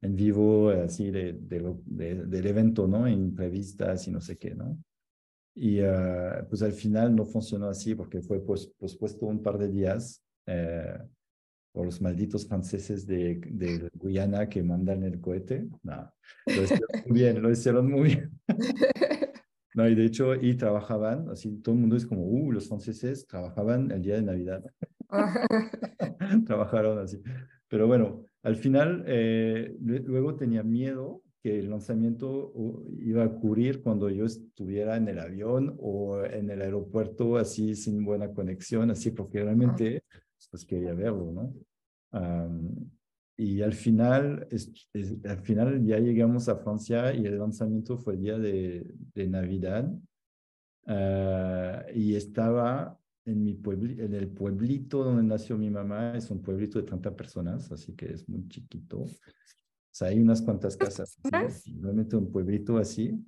[0.00, 3.06] en vivo, así de, del evento, ¿no?
[3.06, 4.78] En entrevistas y no sé qué, ¿no?
[5.60, 10.22] Y eh, pues al final no funcionó así porque fue pospuesto un par de días
[10.46, 10.98] eh,
[11.72, 15.68] por los malditos franceses de, de, Guyana que mandan el cohete.
[15.82, 16.12] No,
[16.46, 18.40] lo hicieron muy bien, lo hicieron muy bien.
[19.74, 23.28] No, y de hecho, y trabajaban, así todo el mundo es como, uh, los franceses
[23.28, 24.64] trabajaban el día de Navidad.
[26.46, 27.22] Trabajaron así.
[27.68, 32.52] Pero bueno, al final, eh, luego tenía miedo que el lanzamiento
[32.98, 38.04] iba a ocurrir cuando yo estuviera en el avión o en el aeropuerto así sin
[38.04, 40.02] buena conexión, así porque realmente
[40.50, 41.54] pues quería verlo, ¿no?
[43.36, 44.48] y al final,
[45.24, 49.88] al final ya llegamos a Francia y el lanzamiento fue el día de, de Navidad.
[50.90, 53.60] Ah, y estaba en, mi
[53.98, 58.06] en el pueblito donde nació mi mamá, es un pueblito de 30 personas, así que
[58.06, 59.04] es muy chiquito.
[59.98, 63.18] Sea, hay unas cuantas casas, realmente un pueblito así.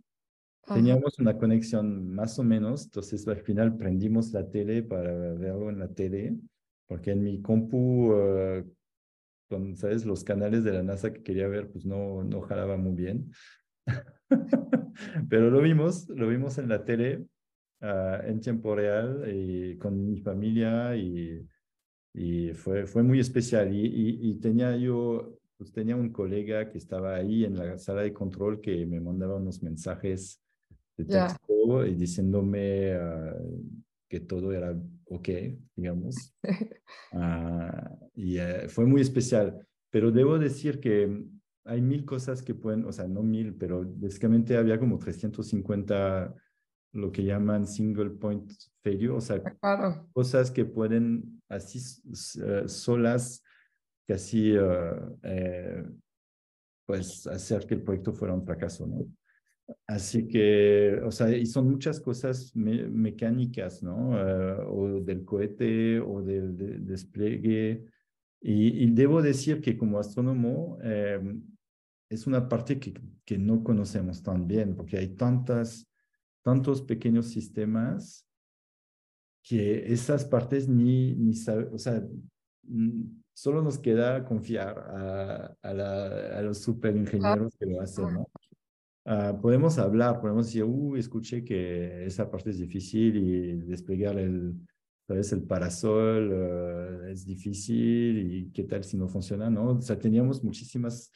[0.66, 5.80] Teníamos una conexión más o menos, entonces al final prendimos la tele para verlo en
[5.80, 6.36] la tele,
[6.86, 8.74] porque en mi compu, uh,
[9.48, 10.04] con, ¿sabes?
[10.04, 13.32] Los canales de la NASA que quería ver, pues no, no jalaba muy bien.
[15.28, 17.26] Pero lo vimos, lo vimos en la tele
[17.82, 21.48] Ah, en tiempo real y con mi familia y,
[22.12, 23.74] y fue, fue muy especial.
[23.74, 28.14] Y, y, tenía yo, pues tenía un colega que estaba ahí en la sala de
[28.14, 30.40] control que me mandaba unos mensajes
[30.96, 33.36] de texto y diciéndome ah,
[34.08, 35.28] que todo era ok,
[35.76, 36.34] digamos.
[37.12, 39.66] Ah, y eh, fue muy especial.
[39.90, 41.24] Pero debo decir que
[41.64, 46.34] hay mil cosas que pueden, o sea, no mil, pero básicamente había como 350
[46.92, 48.50] lo que llaman single point
[48.82, 49.42] failure, o sea,
[50.12, 51.80] cosas que pueden así
[52.42, 53.42] eh, solas
[54.12, 55.84] casi uh, eh,
[56.86, 59.06] pues hacer que el proyecto fuera un fracaso, ¿no?
[59.86, 64.18] Así que, o sea, y son muchas cosas mecánicas, ¿no?
[64.18, 67.84] Eh, o del cohete o del despliegue.
[68.40, 70.78] Y, y, debo decir que como astrónomo
[72.08, 72.94] es una parte que,
[73.24, 75.90] que no conocemos tan bien, porque hay tantas
[76.42, 78.26] tantos pequeños sistemas
[79.42, 81.32] que esas partes ni, ni
[81.72, 82.06] o sea,
[83.32, 88.28] solo nos queda confiar a, a, la, a los superingenieros que lo hacen, ¿no?
[89.06, 94.54] Ah, podemos hablar, podemos decir, uy, escuché que esa parte es difícil y desplegar el,
[95.08, 95.32] ¿sabes?
[95.32, 99.70] el parasol ah, es difícil y qué tal si no funciona, ¿no?
[99.70, 101.10] O sea, teníamos muchísimas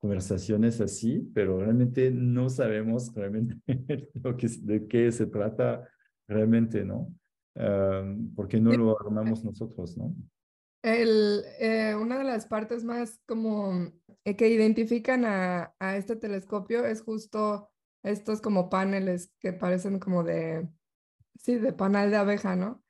[0.00, 3.56] conversaciones así, pero realmente no sabemos realmente
[4.22, 5.88] lo que, de qué se trata
[6.28, 7.12] realmente, ¿no?
[7.56, 10.14] Uh, porque no lo armamos nosotros, ¿no?
[10.82, 13.92] El, eh, una de las partes más como
[14.24, 17.70] eh, que identifican a, a, este telescopio es justo
[18.02, 20.68] estos como paneles que parecen como de,
[21.36, 22.82] sí, de panal de abeja, ¿no?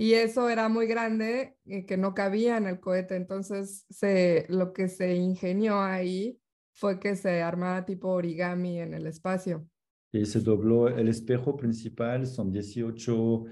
[0.00, 4.72] Y eso era muy grande y que no cabía en el cohete, entonces se, lo
[4.72, 6.38] que se ingenió ahí
[6.72, 9.66] fue que se armara tipo origami en el espacio.
[10.12, 13.48] Y se dobló el espejo principal, son 18 um,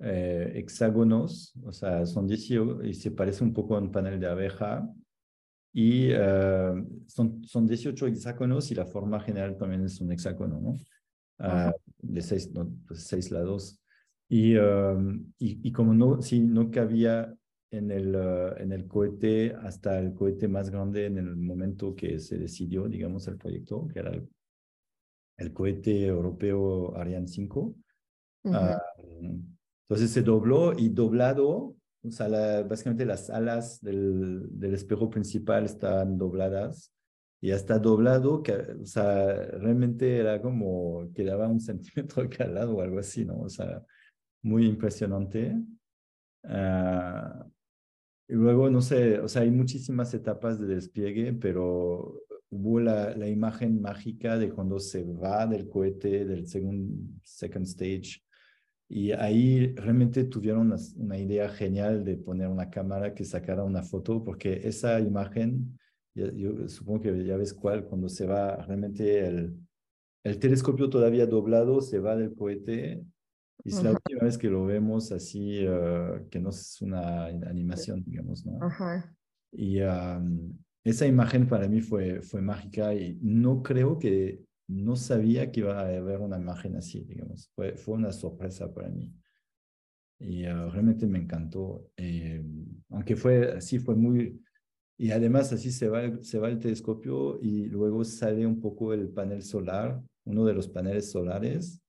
[0.00, 4.26] eh, hexágonos, o sea, son 18 y se parece un poco a un panel de
[4.26, 4.88] abeja.
[5.76, 10.76] Y uh, son, son 18 hexágonos y la forma general también es un hexágono, ¿no?
[11.40, 13.80] Uh, de seis, no, pues lados.
[14.28, 17.34] Y, um, y, y, como no, si no cabía
[17.72, 22.20] en el, uh, en el cohete hasta el cohete más grande en el momento que
[22.20, 24.28] se decidió, digamos, el proyecto, que era el,
[25.38, 27.60] el cohete europeo Ariane 5.
[28.44, 29.53] Uh -huh.
[29.88, 35.64] Entonces se dobló y doblado, o sea, la, básicamente las alas del, del, espejo principal
[35.64, 36.92] están dobladas
[37.40, 42.80] y hasta doblado, que, o sea, realmente era como quedaba un centímetro cada lado o
[42.82, 43.40] algo así, ¿no?
[43.40, 43.82] O sea,
[44.42, 45.54] muy impresionante.
[46.44, 47.44] Uh,
[48.28, 53.28] y luego, no sé, o sea, hay muchísimas etapas de despliegue, pero hubo la, la
[53.28, 58.22] imagen mágica de cuando se va del cohete, del second, second stage,
[58.88, 63.82] y ahí realmente tuvieron una, una, idea genial de poner una cámara que sacara una
[63.82, 65.78] foto, porque esa imagen,
[66.14, 69.56] yo, yo supongo que ya ves cuál, cuando se va realmente el,
[70.24, 73.04] el telescopio todavía doblado, se va del cohete,
[73.62, 78.02] y es la última vez que lo vemos así, uh, que no es una animación,
[78.04, 78.58] digamos, ¿no?
[78.62, 79.14] Ajá.
[79.52, 80.52] Y um,
[80.84, 85.78] esa imagen para mí fue, fue mágica y no creo que no sabía que iba
[85.78, 87.50] a haber una imagen así, digamos.
[87.54, 89.14] Fue, fue una sorpresa para mí.
[90.18, 91.90] Y uh, realmente me encantó.
[91.96, 92.42] Eh,
[92.90, 94.40] aunque fue así, fue muy...
[94.96, 99.08] Y además así se va, se va el telescopio y luego sale un poco el
[99.08, 101.82] panel solar, uno de los paneles solares.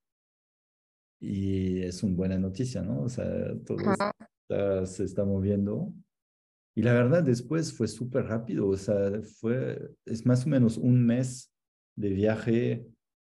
[1.19, 3.03] Y es una buena noticia, ¿no?
[3.03, 3.25] O sea,
[3.63, 3.77] todo
[4.49, 5.93] está, se está moviendo.
[6.75, 8.67] Y la verdad, después fue súper rápido.
[8.67, 11.54] O sea, fue, es más o menos un mes
[11.95, 12.87] de viaje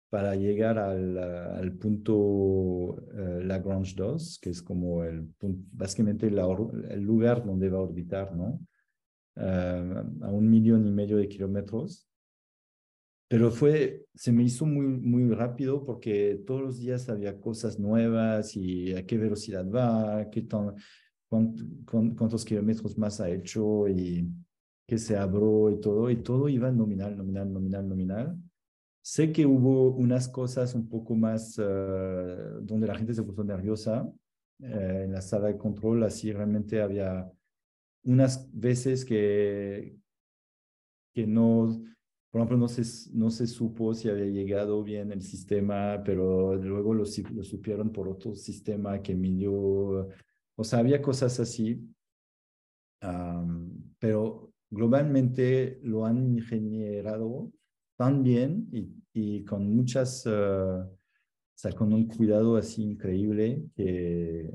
[0.10, 2.98] para llegar al, al punto uh,
[3.44, 6.48] Lagrange 2, que es como el punto, básicamente la,
[6.90, 8.60] el lugar donde va a orbitar, ¿no?
[9.36, 12.08] Uh, a un millón y medio de kilómetros.
[13.30, 18.56] Pero fue, se me hizo muy, muy rápido porque todos los días había cosas nuevas
[18.56, 20.74] y a qué velocidad va, qué tan,
[21.30, 24.28] cuánto, cuántos kilómetros más ha hecho y
[24.88, 28.49] qué se abrió y todo, y todo iba nominal, nominal, nominal, nominal.
[29.10, 34.04] Sé que hubo unas cosas un poco más uh, donde la gente se puso nerviosa
[34.04, 34.14] uh,
[34.64, 37.28] en la sala de control, así realmente había
[38.04, 39.98] unas veces que,
[41.12, 41.82] que no,
[42.30, 42.84] por ejemplo, no se,
[43.18, 47.04] no se supo si había llegado bien el sistema, pero luego lo,
[47.34, 49.54] lo supieron por otro sistema que midió,
[50.56, 51.84] o sea, había cosas así,
[53.02, 57.52] um, pero globalmente lo han ingenierado
[57.98, 60.98] tan bien y, y con muchas, uh, o
[61.56, 64.50] sea, con un cuidado así increíble que,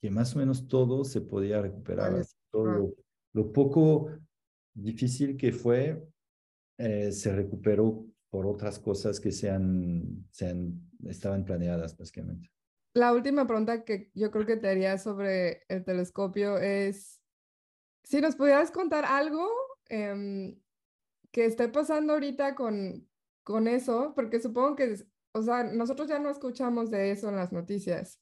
[0.00, 2.24] que más o menos todo se podía recuperar.
[2.50, 2.94] Todo lo,
[3.32, 4.10] lo, poco
[4.74, 6.06] difícil que fue,
[6.78, 12.50] eh, se recuperó por otras cosas que sean, sean, estaban planeadas básicamente.
[12.94, 17.20] La última pregunta que yo creo que te haría sobre el telescopio es
[18.04, 19.48] si nos pudieras contar algo
[19.88, 20.56] eh,
[21.30, 23.08] que esté pasando ahorita con,
[23.44, 24.96] con eso, porque supongo que,
[25.32, 28.20] o sea, nosotros ya no escuchamos de eso en las noticias,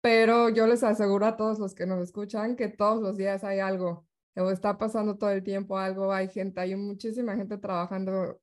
[0.00, 3.60] pero yo les aseguro a todos los que nos escuchan que todos los días hay
[3.60, 4.06] algo,
[4.36, 8.40] o está pasando todo el tiempo algo, hay gente, hay muchísima gente trabajando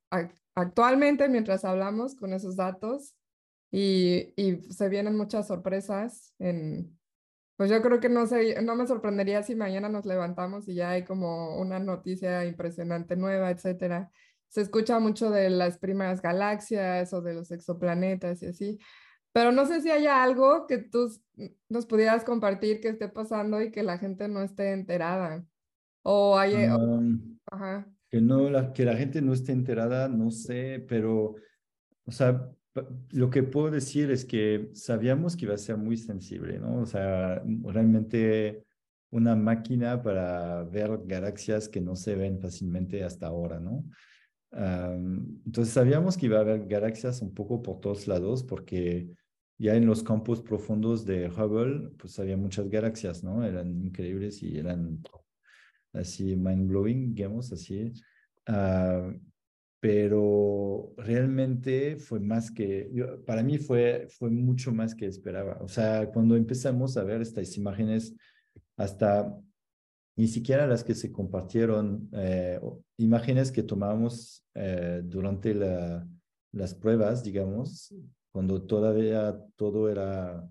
[0.54, 3.16] actualmente mientras hablamos con esos datos
[3.70, 6.98] y, y se vienen muchas sorpresas en,
[7.56, 10.90] pues yo creo que no sé, no me sorprendería si mañana nos levantamos y ya
[10.90, 14.10] hay como una noticia impresionante nueva, etcétera.
[14.48, 18.78] Se escucha mucho de las primeras galaxias o de los exoplanetas y así,
[19.32, 21.12] pero no sé si haya algo que tú
[21.68, 25.44] nos pudieras compartir que esté pasando y que la gente no esté enterada.
[26.02, 26.54] O hay...
[26.68, 27.86] Um, Ajá.
[28.10, 31.34] Que, no la, que la gente no esté enterada, no sé, pero,
[32.06, 32.48] o sea,
[33.10, 36.80] lo que puedo decir es que sabíamos que iba a ser muy sensible, ¿no?
[36.80, 38.64] O sea, realmente
[39.10, 43.84] una máquina para ver galaxias que no se ven fácilmente hasta ahora, ¿no?
[44.56, 49.10] Entonces sabíamos que iba a haber galaxias un poco por todos lados porque
[49.58, 53.44] ya en los campos profundos de Hubble, pues había muchas galaxias, ¿no?
[53.44, 55.02] Eran increíbles y eran
[55.92, 57.92] así mind-blowing, digamos, así.
[58.46, 59.12] Ah,
[59.80, 62.90] pero realmente fue más que,
[63.26, 65.58] para mí fue, fue mucho más que esperaba.
[65.60, 68.14] O sea, cuando empezamos a ver estas imágenes,
[68.76, 69.32] hasta
[70.16, 72.58] ni siquiera las que se compartieron, eh,
[72.96, 76.08] imágenes que tomamos eh, durante la,
[76.52, 77.94] las pruebas, digamos,
[78.32, 80.48] cuando todavía todo era,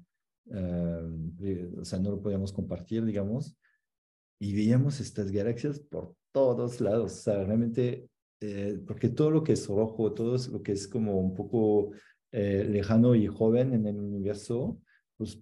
[0.52, 3.58] eh, o sea, no lo podíamos compartir, digamos,
[4.40, 8.08] y veíamos estas galaxias por todos lados, o sea, realmente,
[8.86, 11.92] porque todo lo que es rojo, todo lo que es como un poco
[12.32, 14.78] lejano y joven en el universo,
[15.18, 15.40] pues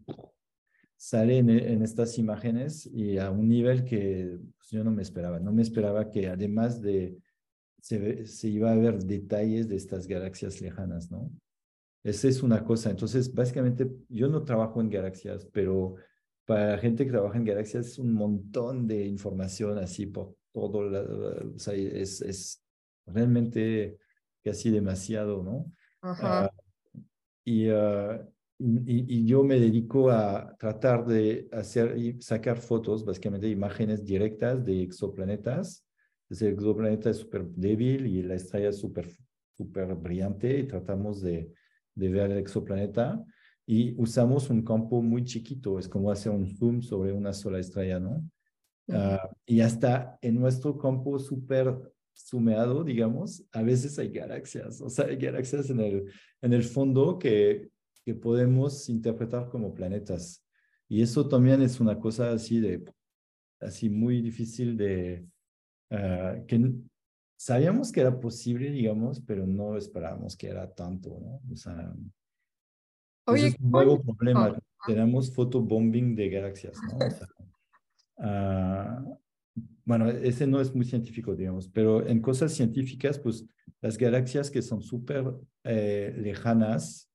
[1.03, 5.37] sale en, estas imágenes y a un nivel que pues, yo no me esperaba.
[5.37, 7.17] No me esperaba que además de,
[7.81, 11.29] se, se, iba a ver detalles de estas galaxias lejanas, ¿no?
[12.05, 12.89] Esa es una cosa.
[12.89, 15.95] Entonces, básicamente, yo no trabajo en galaxias, pero
[16.45, 20.89] para la gente que trabaja en galaxias es un montón de información así por todo,
[20.89, 22.63] la, o sea, es, es
[23.05, 23.97] realmente
[24.41, 25.69] casi demasiado, ¿no?
[26.01, 26.45] Ajá.
[26.45, 26.51] Ah,
[27.43, 28.32] y, uh,
[28.65, 34.81] y, yo me dedico a tratar de hacer y sacar fotos, básicamente imágenes directas de
[34.83, 35.85] exoplanetas.
[36.29, 39.09] el exoplaneta es súper débil y la estrella es súper
[39.55, 41.51] super brillante y tratamos de,
[41.93, 43.23] de ver el exoplaneta
[43.65, 47.99] y usamos un campo muy chiquito, es como hacer un zoom sobre una sola estrella,
[47.99, 48.23] ¿no?
[48.89, 51.73] Ah, y hasta en nuestro campo súper
[52.11, 56.11] sumeado, digamos, a veces hay galaxias, o sea, hay galaxias en el,
[56.41, 57.69] en el fondo que
[58.03, 60.45] que podemos interpretar como planetas.
[60.87, 62.83] Y eso también es una cosa así de,
[63.59, 65.25] así muy difícil de,
[65.91, 66.73] ah, que
[67.37, 71.41] sabíamos que era posible, digamos, pero no esperábamos que era tanto, ¿no?
[71.51, 71.93] O sea,
[73.25, 74.57] Oye, es un nuevo problema.
[74.85, 77.05] Tenemos fotobombing de galaxias, ¿no?
[77.05, 77.27] O sea,
[78.19, 79.03] ah,
[79.85, 83.45] bueno, ese no es muy científico, digamos, pero en cosas científicas, pues
[83.81, 85.33] las galaxias que son súper
[85.63, 87.09] eh, lejanas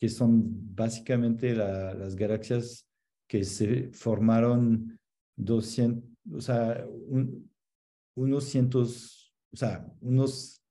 [0.00, 2.88] que son básicamente las galaxias
[3.28, 4.98] que se formaron
[5.36, 6.86] 200, o sea,
[8.14, 10.64] unos cientos, o sea, unos,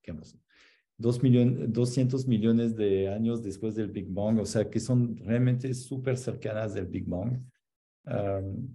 [0.97, 5.73] dos millones, 200 millones de años después del Big Bang, o sea, que son realmente
[5.75, 7.39] súper cercanas del Big Bang.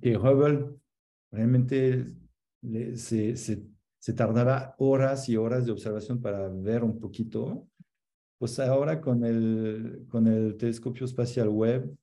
[0.00, 0.70] que Hubble
[1.32, 2.14] realmente
[2.94, 3.66] se, se,
[3.98, 7.68] se tardaba horas y horas de observación para ver un poquito
[8.38, 11.96] pues ahora con el, con el telescopio espacial web,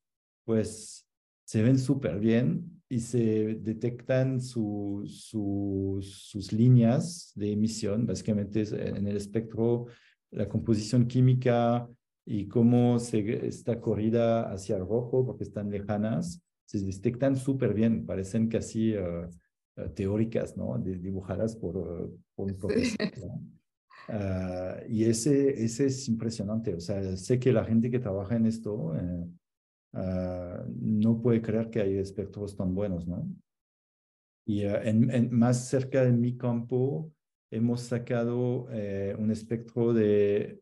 [0.45, 1.07] pues
[1.45, 9.17] se ven súper bien y se detectan su, sus líneas de emisión, básicamente en el
[9.17, 9.87] espectro,
[10.31, 11.89] la composición química
[12.25, 18.05] y cómo se está corrida hacia el rojo porque están lejanas, se detectan súper bien,
[18.05, 19.29] parecen casi uh,
[19.93, 20.77] teóricas, ¿no?
[20.77, 23.11] dibujadas por, uh, por un profesor.
[24.13, 26.73] Ah, y ese, ese es impresionante.
[26.75, 29.25] O sea, sé que la gente que trabaja en esto eh,
[29.93, 33.25] ah, no puede creer que hay espectros tan buenos, ¿no?
[34.45, 37.13] Y ah, en, más cerca de mi campo
[37.51, 40.61] hemos sacado eh, un espectro de,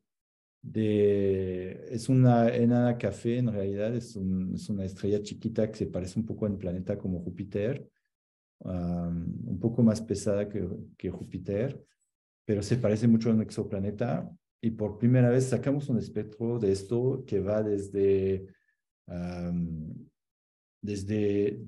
[0.61, 1.87] de...
[1.89, 6.25] Es una enana café, en realidad, es, es, una estrella chiquita que se parece un
[6.27, 7.89] poco a un planeta como Júpiter,
[8.61, 11.83] un poco más pesada que, que Júpiter
[12.49, 14.27] pero se parece mucho a un exoplaneta
[14.59, 18.47] y por primera vez sacamos un espectro de esto que va desde,
[20.81, 21.63] desde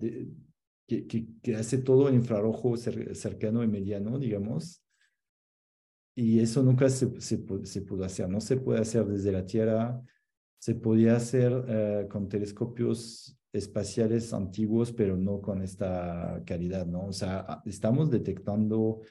[0.88, 1.06] que,
[1.40, 4.84] que, hace todo en infrarrojo cercano y mediano, digamos.
[6.16, 10.02] Y eso nunca se, se, se, pudo hacer, no se puede hacer desde la Tierra,
[10.60, 17.06] se podía hacer eh, con telescopios espaciales antiguos, pero no con esta calidad, ¿no?
[17.06, 19.02] O sea, estamos detectando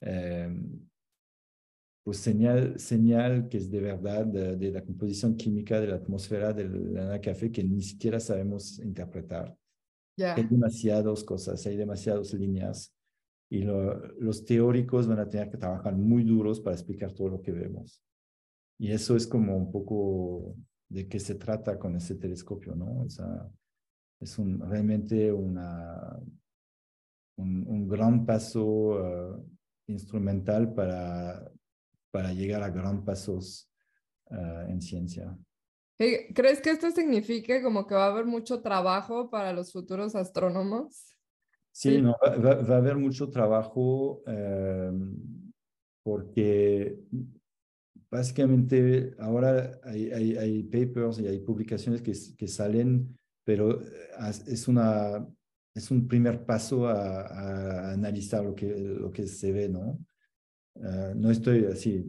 [0.00, 0.88] em,
[2.10, 6.92] pues señal, señal que es de verdad de, la composición química de la atmósfera del
[6.92, 9.56] la café que ni siquiera sabemos interpretar.
[10.18, 12.92] Hay demasiadas cosas, hay demasiadas líneas
[13.48, 17.52] y los teóricos van a tener que trabajar muy duros para explicar todo lo que
[17.52, 18.02] vemos.
[18.76, 20.56] Y eso es como un poco
[20.88, 23.02] de qué se trata con ese telescopio, ¿no?
[23.02, 23.48] O sea,
[24.18, 26.18] es un, realmente una,
[27.36, 29.48] un, un gran paso uh,
[29.86, 31.52] instrumental para,
[32.10, 33.70] para llegar a gran pasos
[34.30, 35.36] ah, en ciencia.
[36.34, 41.14] ¿Crees que esto signifique como que va a haber mucho trabajo para los futuros astrónomos?
[41.72, 45.14] Sí, No, va, a haber mucho trabajo em,
[46.02, 46.98] porque
[48.10, 53.86] básicamente ahora hay, hay, hay, papers y hay publicaciones que, que salen, pero eh,
[54.46, 55.28] es, una,
[55.74, 59.98] es un primer paso a, a analizar lo que, lo que se ve, ¿no?
[60.76, 62.06] Ah, no estoy así,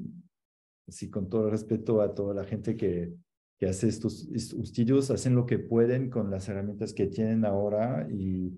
[0.87, 3.13] así con todo el respeto a toda la gente que,
[3.59, 8.51] que hace estos estudios, hacen lo que pueden con las herramientas que tienen ahora y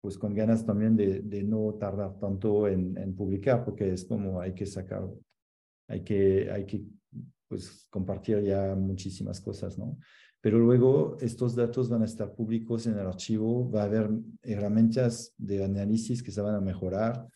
[0.00, 4.40] pues con ganas también de, de no tardar tanto en, en, publicar, porque es como
[4.40, 5.06] hay que sacar,
[5.88, 6.82] hay que, hay que
[7.48, 9.98] pues compartir ya muchísimas cosas, ¿no?
[10.40, 14.10] Pero luego estos datos van a estar públicos en el archivo, va a haber
[14.42, 17.28] herramientas de análisis que se van a mejorar,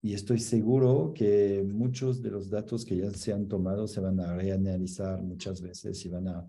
[0.00, 4.20] y estoy seguro que muchos de los datos que ya se han tomado se van
[4.20, 6.48] a reanalizar muchas veces y van a,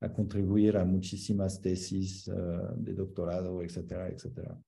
[0.00, 4.58] a contribuir a muchísimas tesis ah, de doctorado, etcétera, etcétera.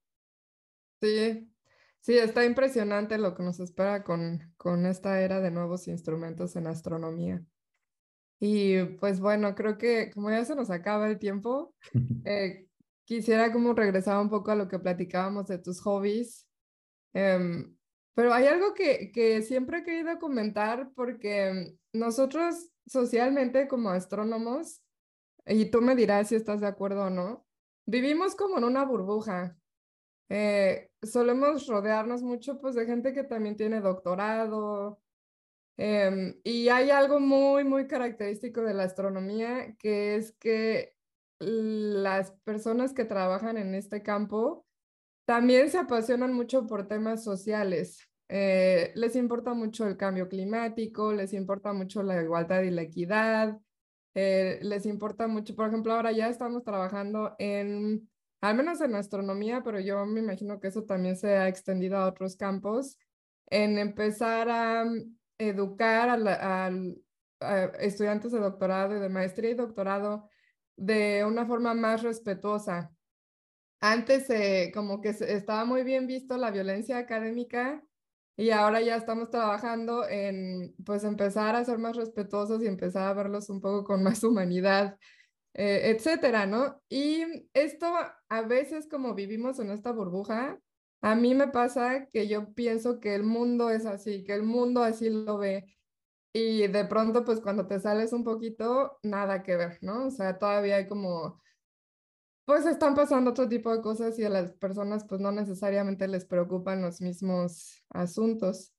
[1.01, 1.51] Sí,
[2.01, 6.69] sí, está impresionante lo que nos espera con, con esta era de nuevos instrumentos en
[6.69, 7.45] astronomía.
[8.39, 11.75] Y pues bueno, creo que como ya se nos acaba el tiempo,
[12.25, 12.69] eh,
[13.05, 16.47] quisiera como regresar un poco a lo que platicábamos de tus hobbies.
[17.15, 17.77] Em,
[18.15, 24.83] pero hay algo que, que siempre he querido comentar porque nosotros socialmente como astrónomos,
[25.47, 27.47] y tú me dirás si estás de acuerdo o no,
[27.87, 29.57] vivimos como en una burbuja.
[30.29, 35.01] Eh, solemos rodearnos mucho pues de gente que también tiene doctorado.
[35.77, 40.95] Em, y hay algo muy, muy característico de la astronomía, que es que
[41.39, 44.65] las personas que trabajan en este campo
[45.25, 48.01] también se apasionan mucho por temas sociales.
[48.29, 53.59] Eh, les importa mucho el cambio climático, les importa mucho la igualdad y la equidad,
[54.15, 58.09] eh, les importa mucho, por ejemplo, ahora ya estamos trabajando en,
[58.41, 62.09] al menos en astronomía, pero yo me imagino que eso también se ha extendido a
[62.09, 62.99] otros campos,
[63.51, 66.71] en empezar a mm, educar a,
[67.41, 70.29] a estudiantes de doctorado y de maestría y doctorado
[70.77, 72.93] de una forma más respetuosa
[73.83, 77.83] antes eh, como que estaba muy bien visto la violencia académica
[78.37, 83.15] y ahora ya estamos trabajando en pues empezar a ser más respetuosos y empezar a
[83.15, 84.99] verlos un poco con más humanidad,
[85.55, 86.81] eh, etcétera, ¿no?
[86.89, 87.25] Y
[87.55, 87.93] esto
[88.29, 90.59] a veces como vivimos en esta burbuja,
[91.03, 94.85] a mí me pasa que yo pienso que el mundo es así, que el mundo
[94.85, 95.67] así lo ve.
[96.33, 100.07] Y de pronto, pues cuando te sales un poquito, nada que ver, ¿no?
[100.07, 101.43] O sea, todavía hay como
[102.45, 106.25] pues están pasando otro tipo de cosas y a las personas pues no necesariamente les
[106.25, 108.73] preocupan los mismos asuntos.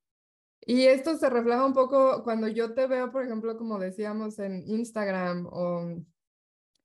[0.65, 4.63] Y esto se refleja un poco cuando yo te veo, por ejemplo, como decíamos en
[4.67, 6.03] Instagram o,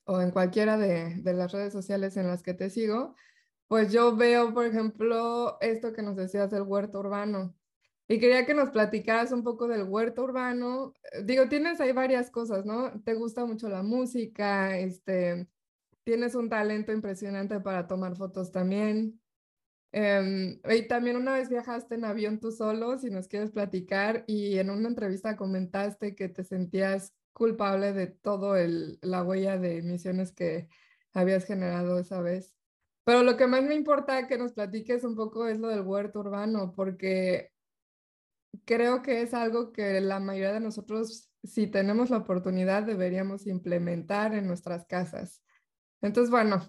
[0.04, 3.14] o en cualquiera de, de las redes sociales en las que te sigo,
[3.68, 7.54] pues yo veo, por ejemplo, esto que nos decías del huerto urbano.
[8.08, 10.94] Y quería que nos platicaras un poco del huerto urbano.
[11.24, 13.00] Digo, tienes ahí varias cosas, ¿no?
[13.02, 15.46] Te gusta mucho la música, este,
[16.08, 19.20] tienes un talento impresionante para tomar fotos también.
[19.92, 24.56] Em, y también una vez viajaste en avión tú solo, si nos quieres platicar, y
[24.58, 30.32] en una entrevista comentaste que te sentías culpable de todo el, la huella de emisiones
[30.32, 30.70] que
[31.12, 32.54] habías generado esa vez.
[33.04, 36.20] Pero lo que más me importa que nos platiques un poco es lo del huerto
[36.20, 37.52] urbano, porque
[38.64, 44.34] creo que es algo que la mayoría de nosotros, si tenemos la oportunidad, deberíamos implementar
[44.34, 45.42] en nuestras casas.
[46.00, 46.62] Entonces, bueno,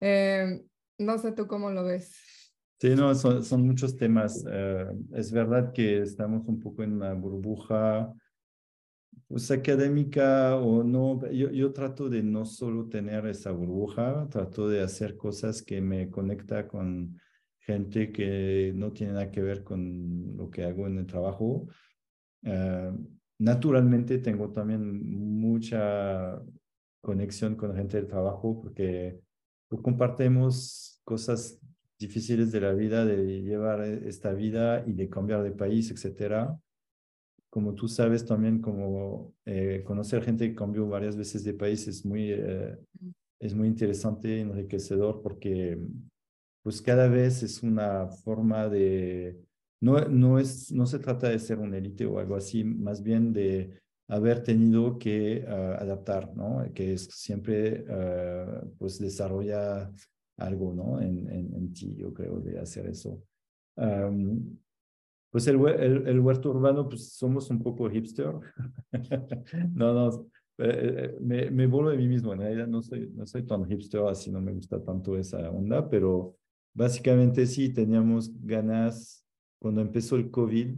[0.00, 0.64] eh,
[0.98, 2.14] no sé tú cómo lo ves.
[2.80, 4.44] Sí, no, son, son muchos temas.
[4.50, 8.12] Eh, es verdad que estamos un poco en una burbuja
[9.28, 11.20] pues, académica o no.
[11.30, 16.10] Yo, yo trato de no solo tener esa burbuja, trato de hacer cosas que me
[16.10, 17.20] conecta con
[17.60, 21.68] gente que no tiene nada que ver con lo que hago en el trabajo.
[22.42, 22.90] Eh,
[23.38, 26.42] naturalmente tengo también mucha
[27.02, 29.20] conexión con gente del trabajo porque
[29.82, 31.58] compartimos cosas
[31.98, 36.58] difíciles de la vida, de llevar esta vida y de cambiar de país, etcétera.
[37.48, 42.04] Como tú sabes también, como eh, conocer gente que cambió varias veces de país es
[42.04, 42.76] muy, eh,
[43.38, 45.78] es muy interesante, enriquecedor, porque
[46.62, 49.36] pues cada vez es una forma de,
[49.80, 53.32] no, no, es, no se trata de ser un élite o algo así, más bien
[53.32, 53.81] de
[54.12, 56.64] haber tenido que ah, adaptar, ¿no?
[56.74, 59.90] Que es siempre, uh, pues, desarrolla
[60.36, 61.00] algo, ¿no?
[61.00, 63.22] En, ti, yo creo, de hacer eso.
[65.30, 68.34] Pues el, el, el, huerto urbano, pues somos un poco hipster.
[69.74, 72.34] no, no, eh, me, me vuelvo de mí mismo.
[72.34, 76.36] En no soy, no soy tan hipster, así no me gusta tanto esa onda, pero
[76.74, 79.24] básicamente sí teníamos ganas
[79.58, 80.76] cuando empezó el COVID.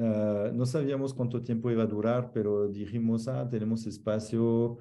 [0.00, 4.78] Uh, no sabíamos cuánto tiempo iba a durar, pero dijimos, ah, tenemos espacio,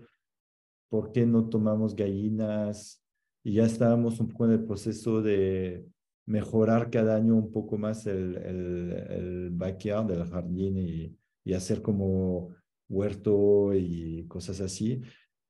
[0.89, 3.03] ¿por qué no tomamos gallinas?
[3.43, 5.86] Y ya estábamos un poco en el proceso de
[6.26, 11.82] mejorar cada año un poco más el, el, el backyard, el jardín y, y hacer
[11.82, 12.55] como
[12.88, 15.01] huerto y cosas así.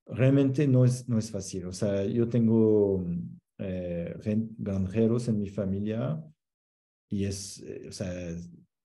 [0.07, 1.67] Realmente no es, no es fácil.
[1.67, 3.05] O sea, yo tengo
[3.59, 4.15] eh,
[4.57, 6.23] granjeros en mi familia
[7.07, 8.35] y es, eh, o sea,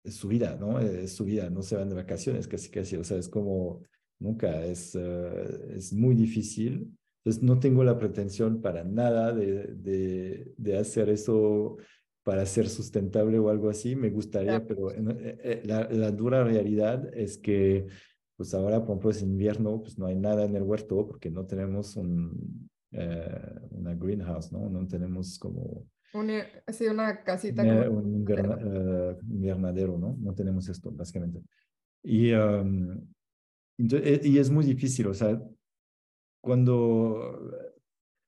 [0.06, 0.78] es, su vida, ¿no?
[0.80, 3.82] Es su vida, no se van de vacaciones casi casi, o sea, es como
[4.18, 6.96] nunca, es, uh, es muy difícil.
[7.24, 11.76] Entonces, no tengo la pretensión para nada de, de, de, hacer eso
[12.22, 17.38] para ser sustentable o algo así, me gustaría, pero eh, la, la, dura realidad es
[17.38, 17.86] que,
[18.36, 21.46] pues ahora, por ejemplo, es invierno, pues no hay nada en el huerto porque no
[21.46, 24.68] tenemos un, eh, una greenhouse, ¿no?
[24.68, 25.86] No tenemos como...
[26.14, 26.30] Un,
[26.68, 27.62] sí, una casita.
[27.62, 29.18] un invernadero.
[29.18, 30.16] Uh, invernadero, ¿no?
[30.18, 31.42] No tenemos esto, básicamente.
[32.02, 33.06] Y, um,
[33.78, 35.42] y es muy difícil, o sea,
[36.40, 36.74] cuando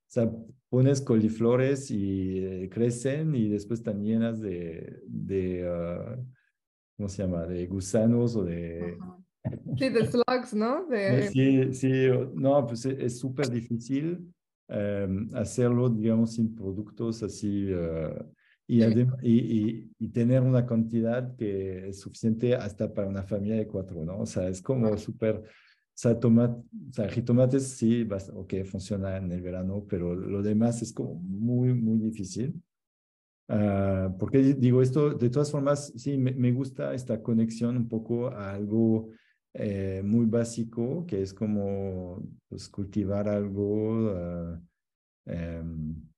[0.08, 0.30] o sea,
[0.68, 6.20] pones coliflores y eh, crecen y después están llenas de, de uh,
[6.96, 7.46] ¿cómo se llama?
[7.46, 8.98] De gusanos o de...
[9.78, 10.84] Sí, de slugs, ¿no?
[10.86, 11.28] De...
[11.28, 14.34] Sí, sí, no, pues es súper difícil
[14.68, 18.24] um, hacerlo, digamos, sin productos así uh,
[18.66, 18.84] y,
[19.22, 24.20] y, y, tener una cantidad que es suficiente hasta para una familia de cuatro, ¿no?
[24.20, 25.36] O sea, es como súper...
[25.36, 30.80] O sea, tomate, o sea, jitomates sí, ok, funciona en el verano, pero lo demás
[30.80, 32.62] es como muy, muy difícil.
[33.48, 38.28] Uh, porque digo esto, de todas formas, sí, me, me, gusta esta conexión un poco
[38.28, 39.08] a algo
[39.60, 44.12] eh, muy básico, que es como pues, cultivar algo.
[44.12, 44.60] Uh,
[45.26, 46.08] um,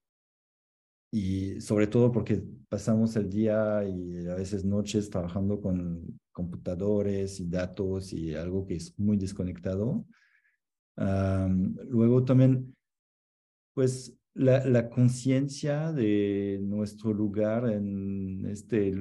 [1.11, 7.49] y sobre todo porque pasamos el día y a veces noches trabajando con computadores y
[7.49, 10.05] datos y algo que es muy desconectado.
[10.97, 12.77] Luego también,
[13.75, 18.95] pues la conciencia de nuestro lugar en este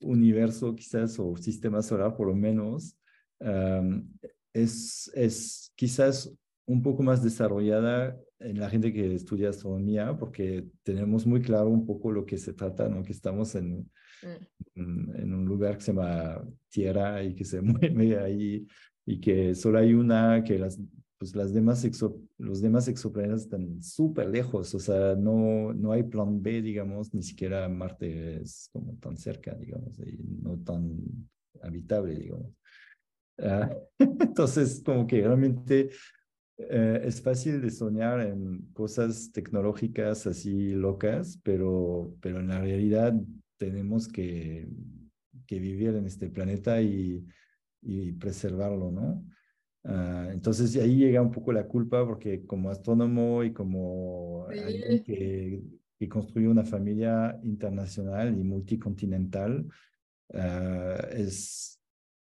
[0.00, 2.96] universo quizás o sistema solar por lo menos
[3.44, 4.08] um,
[4.52, 6.32] es, es quizás
[6.66, 11.86] un poco más desarrollada en la gente que estudia astronomía, porque tenemos muy claro un
[11.86, 13.02] poco lo que se trata, ¿no?
[13.02, 13.90] Que estamos en,
[14.74, 15.10] mm.
[15.16, 18.66] en, un lugar que se llama Tierra y que se mueve ahí
[19.06, 20.80] y que solo hay una, que las,
[21.18, 26.02] pues las demás exo, los demás exoplanetas están súper lejos, o sea, no, no hay
[26.02, 30.98] plan B, digamos, ni siquiera Marte es como tan cerca, digamos, y no tan
[31.62, 32.52] habitable, digamos.
[33.38, 35.90] Uh, entonces, como que realmente
[36.56, 43.14] eh, es fácil de soñar en cosas tecnológicas así locas, pero, pero en la realidad
[43.58, 44.68] tenemos que,
[45.46, 47.26] que vivir en este planeta y,
[47.82, 49.24] y preservarlo, ¿no?
[49.82, 54.58] Uh, entonces ahí llega un poco la culpa porque como astrónomo y como sí.
[54.58, 55.62] alguien que,
[55.98, 59.66] que, construyó una familia internacional y multicontinental,
[60.28, 61.78] uh, es,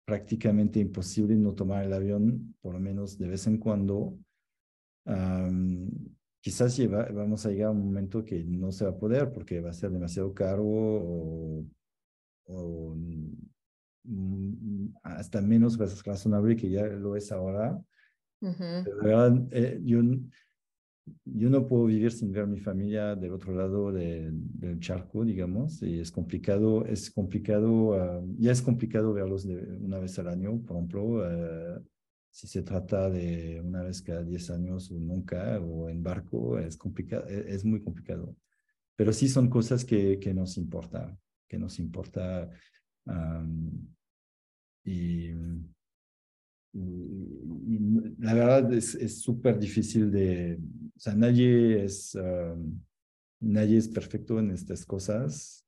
[0.08, 4.18] prácticamente imposible no tomar el avión, por lo menos de vez en cuando.
[5.04, 5.86] Um,
[6.40, 9.60] quizás lleva, vamos a llegar a un momento que no se va a poder porque
[9.60, 11.66] va a ser demasiado caro o,
[12.46, 12.94] o
[14.04, 17.78] mm, hasta menos razonable que ya lo es ahora.
[18.40, 18.84] Uh -huh.
[18.84, 20.00] Pero, verdad, eh, yo
[21.24, 25.82] yo no puedo vivir sin ver mi familia del otro lado de, del charco, digamos,
[25.82, 27.70] y es complicado, es complicado,
[28.20, 31.84] uh, ya es complicado verlos de una vez al año, por ejemplo, uh,
[32.30, 36.76] si se trata de una vez cada 10 años o nunca, o en barco, es
[36.76, 38.36] complicado, es, es muy complicado.
[38.96, 41.16] Pero sí son cosas que, que nos importa,
[41.48, 42.50] que nos importa.
[43.06, 43.88] Um,
[44.84, 45.30] y
[46.78, 50.58] y, la verdad es súper difícil de,
[50.98, 52.80] o sea, nadie es, um,
[53.38, 55.64] nadie es perfecto en estas cosas.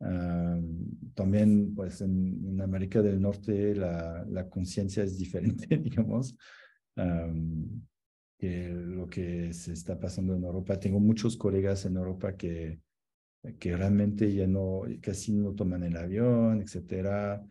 [0.00, 6.36] Um, también, pues, en, en, América del Norte la, la conciencia es diferente, digamos,
[6.96, 7.80] um,
[8.36, 10.78] que lo que se está pasando en Europa.
[10.78, 12.80] Tengo muchos colegas en Europa que,
[13.58, 17.42] que realmente ya no, casi no toman el avión, etcétera.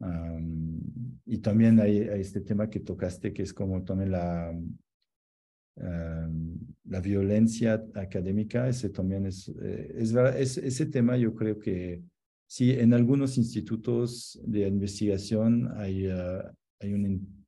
[0.00, 0.80] Um,
[1.26, 4.50] y también hay, hay, este tema que tocaste, que es como también la,
[5.76, 12.02] um, la violencia académica, ese también es, eh, es, es, ese tema yo creo que
[12.46, 17.44] sí, en algunos institutos de investigación hay, hay un,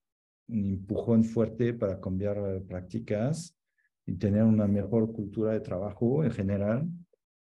[0.49, 3.57] un, empujón fuerte para cambiar prácticas
[4.05, 6.89] y tener una mejor cultura de trabajo en general.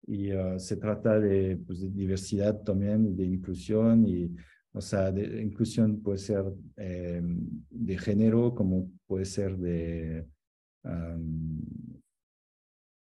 [0.08, 4.36] Y se trata de, pues, de diversidad también, de inclusión y
[4.80, 6.46] o sea, de inclusión puede ser
[6.78, 7.22] eh,
[7.70, 10.26] de género, como puede ser de,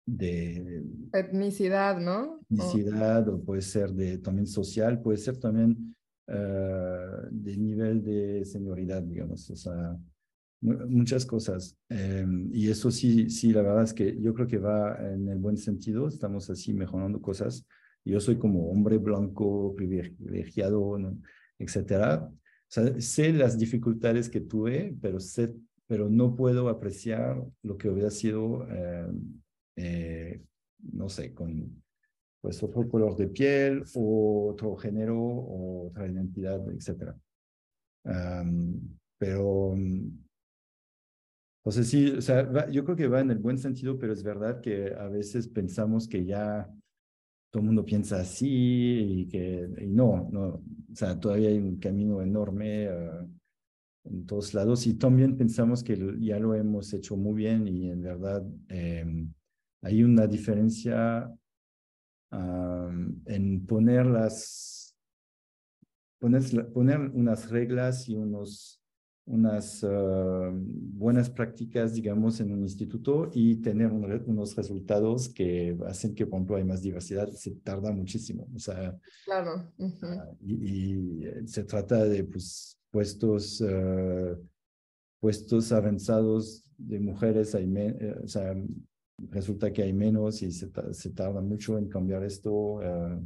[0.04, 2.40] de etnicidad, ¿no?
[2.50, 5.94] Etnicidad, o, puede ser de también social, puede ser también
[6.26, 9.96] uh, de nivel de señoridad, digamos, o sea,
[10.60, 11.78] muchas cosas.
[11.88, 15.38] Em, y eso sí, sí, la verdad es que yo creo que va en el
[15.38, 17.64] buen sentido, estamos así mejorando cosas.
[18.04, 21.16] Yo soy como hombre blanco privilegiado, ¿no?
[21.62, 22.28] Etcétera.
[22.28, 22.34] O
[22.68, 25.54] sea, sé las dificultades que tuve, pero, sé,
[25.86, 29.06] pero no puedo apreciar lo que hubiera sido, eh,
[29.76, 30.42] eh,
[30.92, 31.82] no sé, con
[32.40, 37.16] pues otro color de piel o otro género o otra identidad, etcétera.
[39.18, 39.76] pero,
[41.64, 44.60] entonces sí, o sea, yo creo que va en el buen sentido, pero es verdad
[44.60, 46.68] que a veces pensamos que ya
[47.52, 48.48] todo el mundo piensa así
[49.20, 50.62] y que y no, no,
[50.93, 53.28] o sea, todavía hay un camino enorme uh,
[54.05, 54.86] en todos lados.
[54.86, 59.26] Y también pensamos que ya lo hemos hecho muy bien y en verdad eh,
[59.82, 61.32] hay una diferencia
[63.26, 64.97] en poner las,
[66.18, 68.82] poner, poner unas reglas y unos
[69.24, 76.26] unas uh, buenas prácticas, digamos, en un instituto y tener unos resultados que hacen que,
[76.26, 78.48] por ejemplo, hay más diversidad, se tarda muchísimo.
[78.54, 79.72] O sea, claro.
[80.02, 84.36] Ah, y, se trata de pues, puestos, uh,
[85.20, 88.54] puestos avanzados de mujeres, hay eh, o sea,
[89.30, 93.24] resulta que hay menos y se, se tarda mucho en cambiar esto, uh,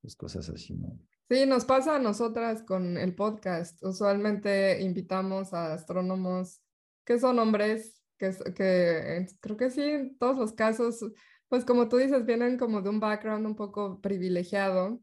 [0.00, 0.98] pues cosas así, ¿no?
[1.30, 3.80] Sí, nos pasa a nosotras con el podcast.
[3.84, 6.60] Usualmente invitamos a astrónomos
[7.04, 11.04] que son hombres, que, que creo que sí, en todos los casos,
[11.46, 15.00] pues como tú dices, vienen como de un background un poco privilegiado.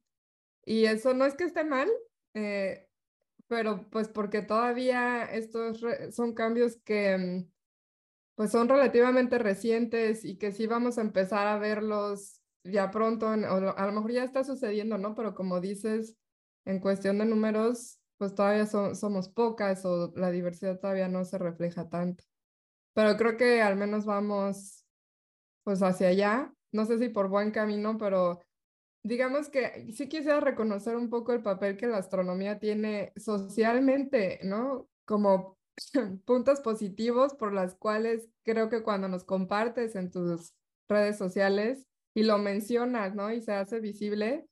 [0.65, 1.89] Y eso no es que esté mal,
[2.33, 2.89] eh,
[3.47, 5.79] pero pues porque todavía estos
[6.11, 7.51] son cambios que mm,
[8.35, 12.36] pues son relativamente recientes y que sí vamos a empezar a verlos
[12.71, 15.15] ya pronto, a lo mejor ya está sucediendo, ¿no?
[15.15, 16.15] Pero como dices,
[16.65, 21.89] en cuestión de números, pues todavía somos pocas o la diversidad todavía no se refleja
[21.89, 22.23] tanto.
[22.93, 24.85] Pero creo que al menos vamos
[25.63, 26.53] pues hacia allá.
[26.71, 28.41] No sé si por buen camino, pero
[29.03, 34.89] digamos que sí quisiera reconocer un poco el papel que la astronomía tiene socialmente, ¿no?
[35.05, 35.57] Como
[36.25, 40.53] puntos positivos por las cuales creo que cuando nos compartes en tus
[40.89, 41.86] redes sociales,
[42.17, 43.31] y lo mencionas, ¿no?
[43.31, 44.47] Y se hace visible,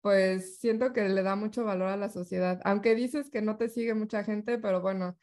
[0.00, 2.60] pues siento que le da mucho valor a la sociedad.
[2.64, 5.16] Aunque dices que no te sigue mucha gente, pero bueno,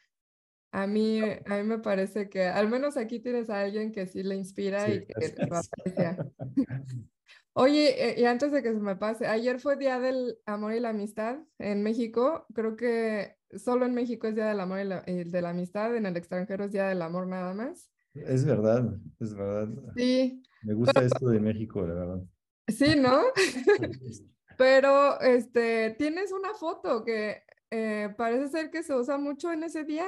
[0.71, 4.23] a mí, a mí me parece que al menos aquí tienes a alguien que sí
[4.23, 6.17] le inspira y que lo aprecia.
[7.51, 10.79] Oye, eh, y antes de que se me pase, ayer fue Día del Amor y
[10.79, 12.45] la Amistad en México.
[12.53, 16.15] Creo que solo en México es Día del Amor y de la Amistad, en el
[16.15, 17.91] extranjero es Día del Amor nada más.
[18.13, 19.93] Es verdad, es verdad.
[19.97, 22.23] Sí, me gusta esto de México, la verdad.
[22.67, 23.19] Sí, ¿no?
[24.57, 29.85] Pero este, tienes una foto que eh, parece ser que se usa mucho en ese
[29.85, 30.05] día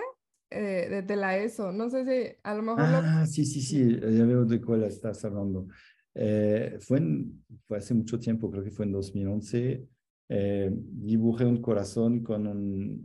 [0.52, 1.72] eh, de, la ESO.
[1.72, 2.82] No sé si a lo mejor.
[2.82, 5.68] Ah, sí, sí, sí, ya veo de cuál estás hablando.
[6.14, 7.02] Eh, fue,
[7.66, 9.88] fue hace mucho tiempo, creo que fue en 2011.
[10.30, 12.46] dibujé un corazón con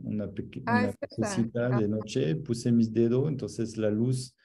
[0.03, 4.35] una pequeña ah, de noche, puse mis dedos, entonces la luz,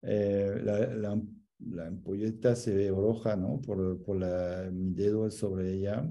[0.00, 1.20] la, la,
[1.58, 3.60] la ampolleta se ve roja, ¿no?
[3.60, 6.08] Por, por la, mi dedo sobre ella.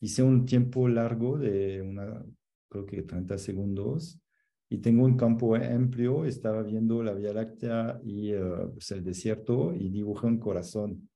[0.00, 2.24] Hice un tiempo largo de una,
[2.68, 4.20] creo que 30 segundos,
[4.68, 8.40] y tengo un campo amplio, estaba viendo la Vía Láctea y eh,
[8.72, 11.08] pues, el desierto y dibujé un corazón.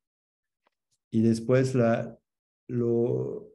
[1.11, 2.17] Y después la,
[2.69, 3.53] lo,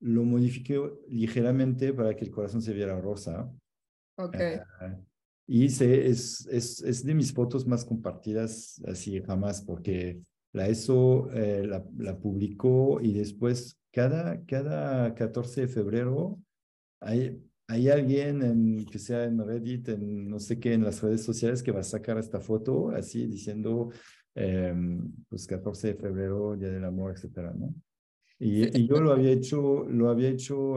[0.00, 3.50] lo modifiqué ligeramente para que el corazón se viera rosa.
[4.16, 4.56] Okay.
[4.56, 4.98] Eh,
[5.50, 10.20] y se, es, es, es, de mis fotos más compartidas así jamás, porque
[10.52, 16.38] la ESO eh, la, la, publicó y después cada, cada 14 de febrero
[17.00, 21.24] hay, hay alguien en, que sea en Reddit, en no sé qué, en las redes
[21.24, 23.90] sociales que va a sacar esta foto así diciendo,
[24.34, 27.74] em, pues 14 de febrero, Día del Amor, etcétera, ¿no?
[28.38, 30.74] Y, y, yo lo había hecho, lo había hecho,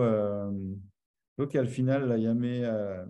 [1.35, 3.05] creo que al final la llamé a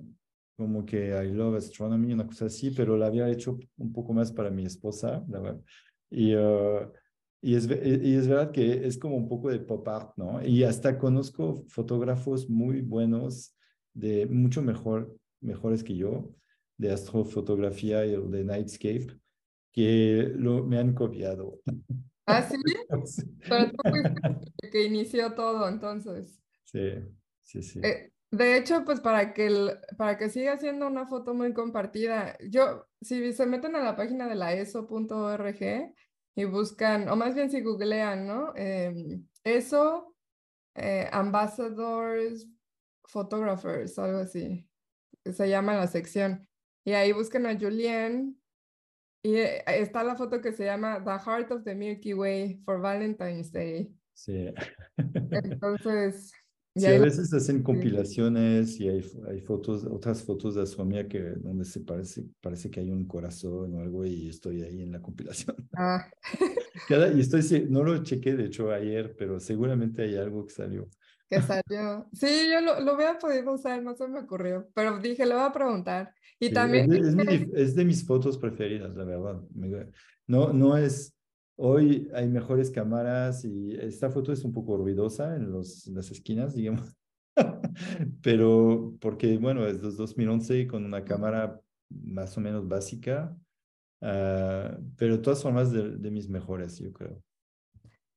[0.56, 4.32] como que I Love Astronomy, una cosa así, pero la había hecho un poco más
[4.32, 5.62] para mi esposa, la verdad.
[6.10, 6.92] Y, uh,
[7.44, 10.46] Y es, y es verdad que es como un poco de pop art, ¿no?
[10.46, 13.56] Y hasta conozco fotógrafos muy buenos,
[13.94, 16.36] de mucho mejor, mejores que yo,
[16.78, 19.08] de astrofotografía o de nightscape,
[19.72, 21.60] que lo, me han copiado.
[22.28, 22.58] ¿Ah, sí?
[23.50, 26.40] Pero tú fuiste que inició todo, entonces.
[26.66, 26.92] Sí,
[27.42, 27.80] sí, sí.
[27.84, 32.38] Eh, de hecho, pues para que, el, para que siga siendo una foto muy compartida,
[32.50, 35.94] yo, si se meten a la página de la eso.org
[36.36, 38.54] y buscan, o más bien si googlean, ¿no?
[38.56, 40.16] Em, eso,
[40.76, 42.48] eh, Ambassadors,
[43.04, 44.66] Photographers, algo así,
[45.26, 46.48] se llama la sección.
[46.86, 48.42] Y ahí buscan a Julien
[49.24, 52.80] y eh, está la foto que se llama The Heart of the Milky Way for
[52.80, 53.94] Valentine's Day.
[54.14, 54.54] Sí.
[54.98, 56.32] Entonces,
[56.74, 61.66] Sí, a veces hacen compilaciones y hay, hay, fotos, otras fotos de astronomía que donde
[61.66, 65.56] se parece, parece que hay un corazón o algo y estoy ahí en la compilación.
[65.78, 66.06] Ah.
[66.88, 70.88] Cada, y estoy, no lo chequé de hecho ayer, pero seguramente hay algo que salió.
[71.30, 72.08] Que salió.
[72.14, 75.44] Sí, yo lo, lo hubiera podido usar, no se me ocurrió, pero dije, le voy
[75.44, 76.14] a preguntar.
[76.40, 76.92] Y también...
[76.94, 79.42] Es de, es de, mis fotos preferidas, la verdad.
[80.28, 81.14] No, no es
[81.64, 86.56] Hoy hay mejores cámaras y esta foto es un poco ruidosa en, los, las esquinas,
[86.56, 86.98] digamos.
[88.24, 93.38] Pero porque, bueno, es 2011 con una cámara más o menos básica,
[94.02, 97.22] uh, pero todas formas de, de, mis mejores, yo creo.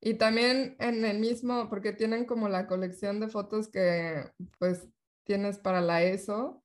[0.01, 4.25] Y también en el mismo, porque tienen como la colección de fotos que
[4.59, 4.89] pues
[5.27, 6.63] tienes para la ESO,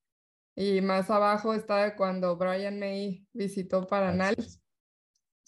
[0.55, 4.35] y más abajo está cuando Brian May visitó Paranal.
[4.37, 4.58] Sí,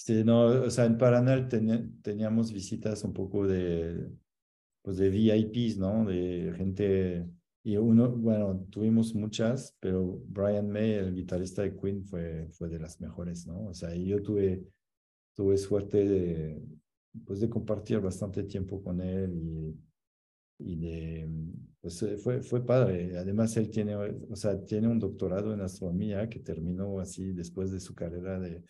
[0.10, 1.48] no, o sea, en Paranal
[2.02, 4.10] teníamos visitas un poco de,
[4.82, 6.06] pues de VIPs, ¿no?
[6.06, 7.28] De gente,
[7.64, 12.80] y uno, bueno, tuvimos muchas, pero Brian May, el guitarrista de Queen, fue, fue de
[12.80, 13.68] las mejores, ¿no?
[13.68, 14.64] O sea, yo tuve,
[15.36, 16.64] tuve suerte de,
[17.26, 19.78] pues de compartir bastante tiempo con él y,
[20.60, 21.30] y de,
[21.82, 23.18] pues eh, fue, fue padre.
[23.18, 27.80] Además, él tiene, o sea, tiene un doctorado en astronomía que terminó así después de
[27.80, 28.64] su carrera de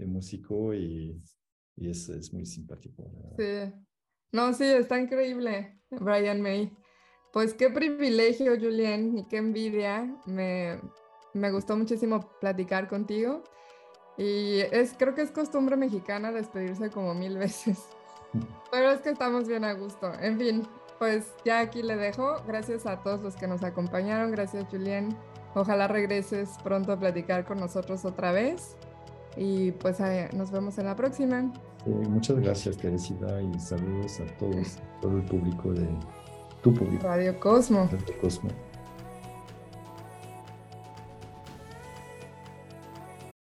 [0.00, 1.22] de músico y,
[1.76, 3.10] y es, es, muy simpático.
[3.36, 3.72] Sí.
[4.32, 6.72] No, sí, está increíble, Brian May.
[7.32, 10.16] Pues qué privilegio, Julián, y qué envidia.
[10.26, 10.80] Me,
[11.34, 13.44] me gustó muchísimo platicar contigo.
[14.16, 17.78] Y es, creo que es costumbre mexicana despedirse como mil veces.
[18.72, 20.12] Pero es que estamos bien a gusto.
[20.20, 20.66] En fin,
[20.98, 22.42] pues ya aquí le dejo.
[22.46, 24.30] Gracias a todos los que nos acompañaron.
[24.30, 25.16] Gracias, Julián.
[25.54, 28.76] Ojalá regreses pronto a platicar con nosotros otra vez.
[29.36, 29.98] Y pues
[30.34, 31.52] nos vemos en la próxima.
[31.86, 35.88] muchas gracias, Teresita, y saludos a todos, todo el público de
[36.62, 37.04] tu público.
[37.04, 37.88] Radio Cosmo.
[37.90, 38.50] Radio Cosmo.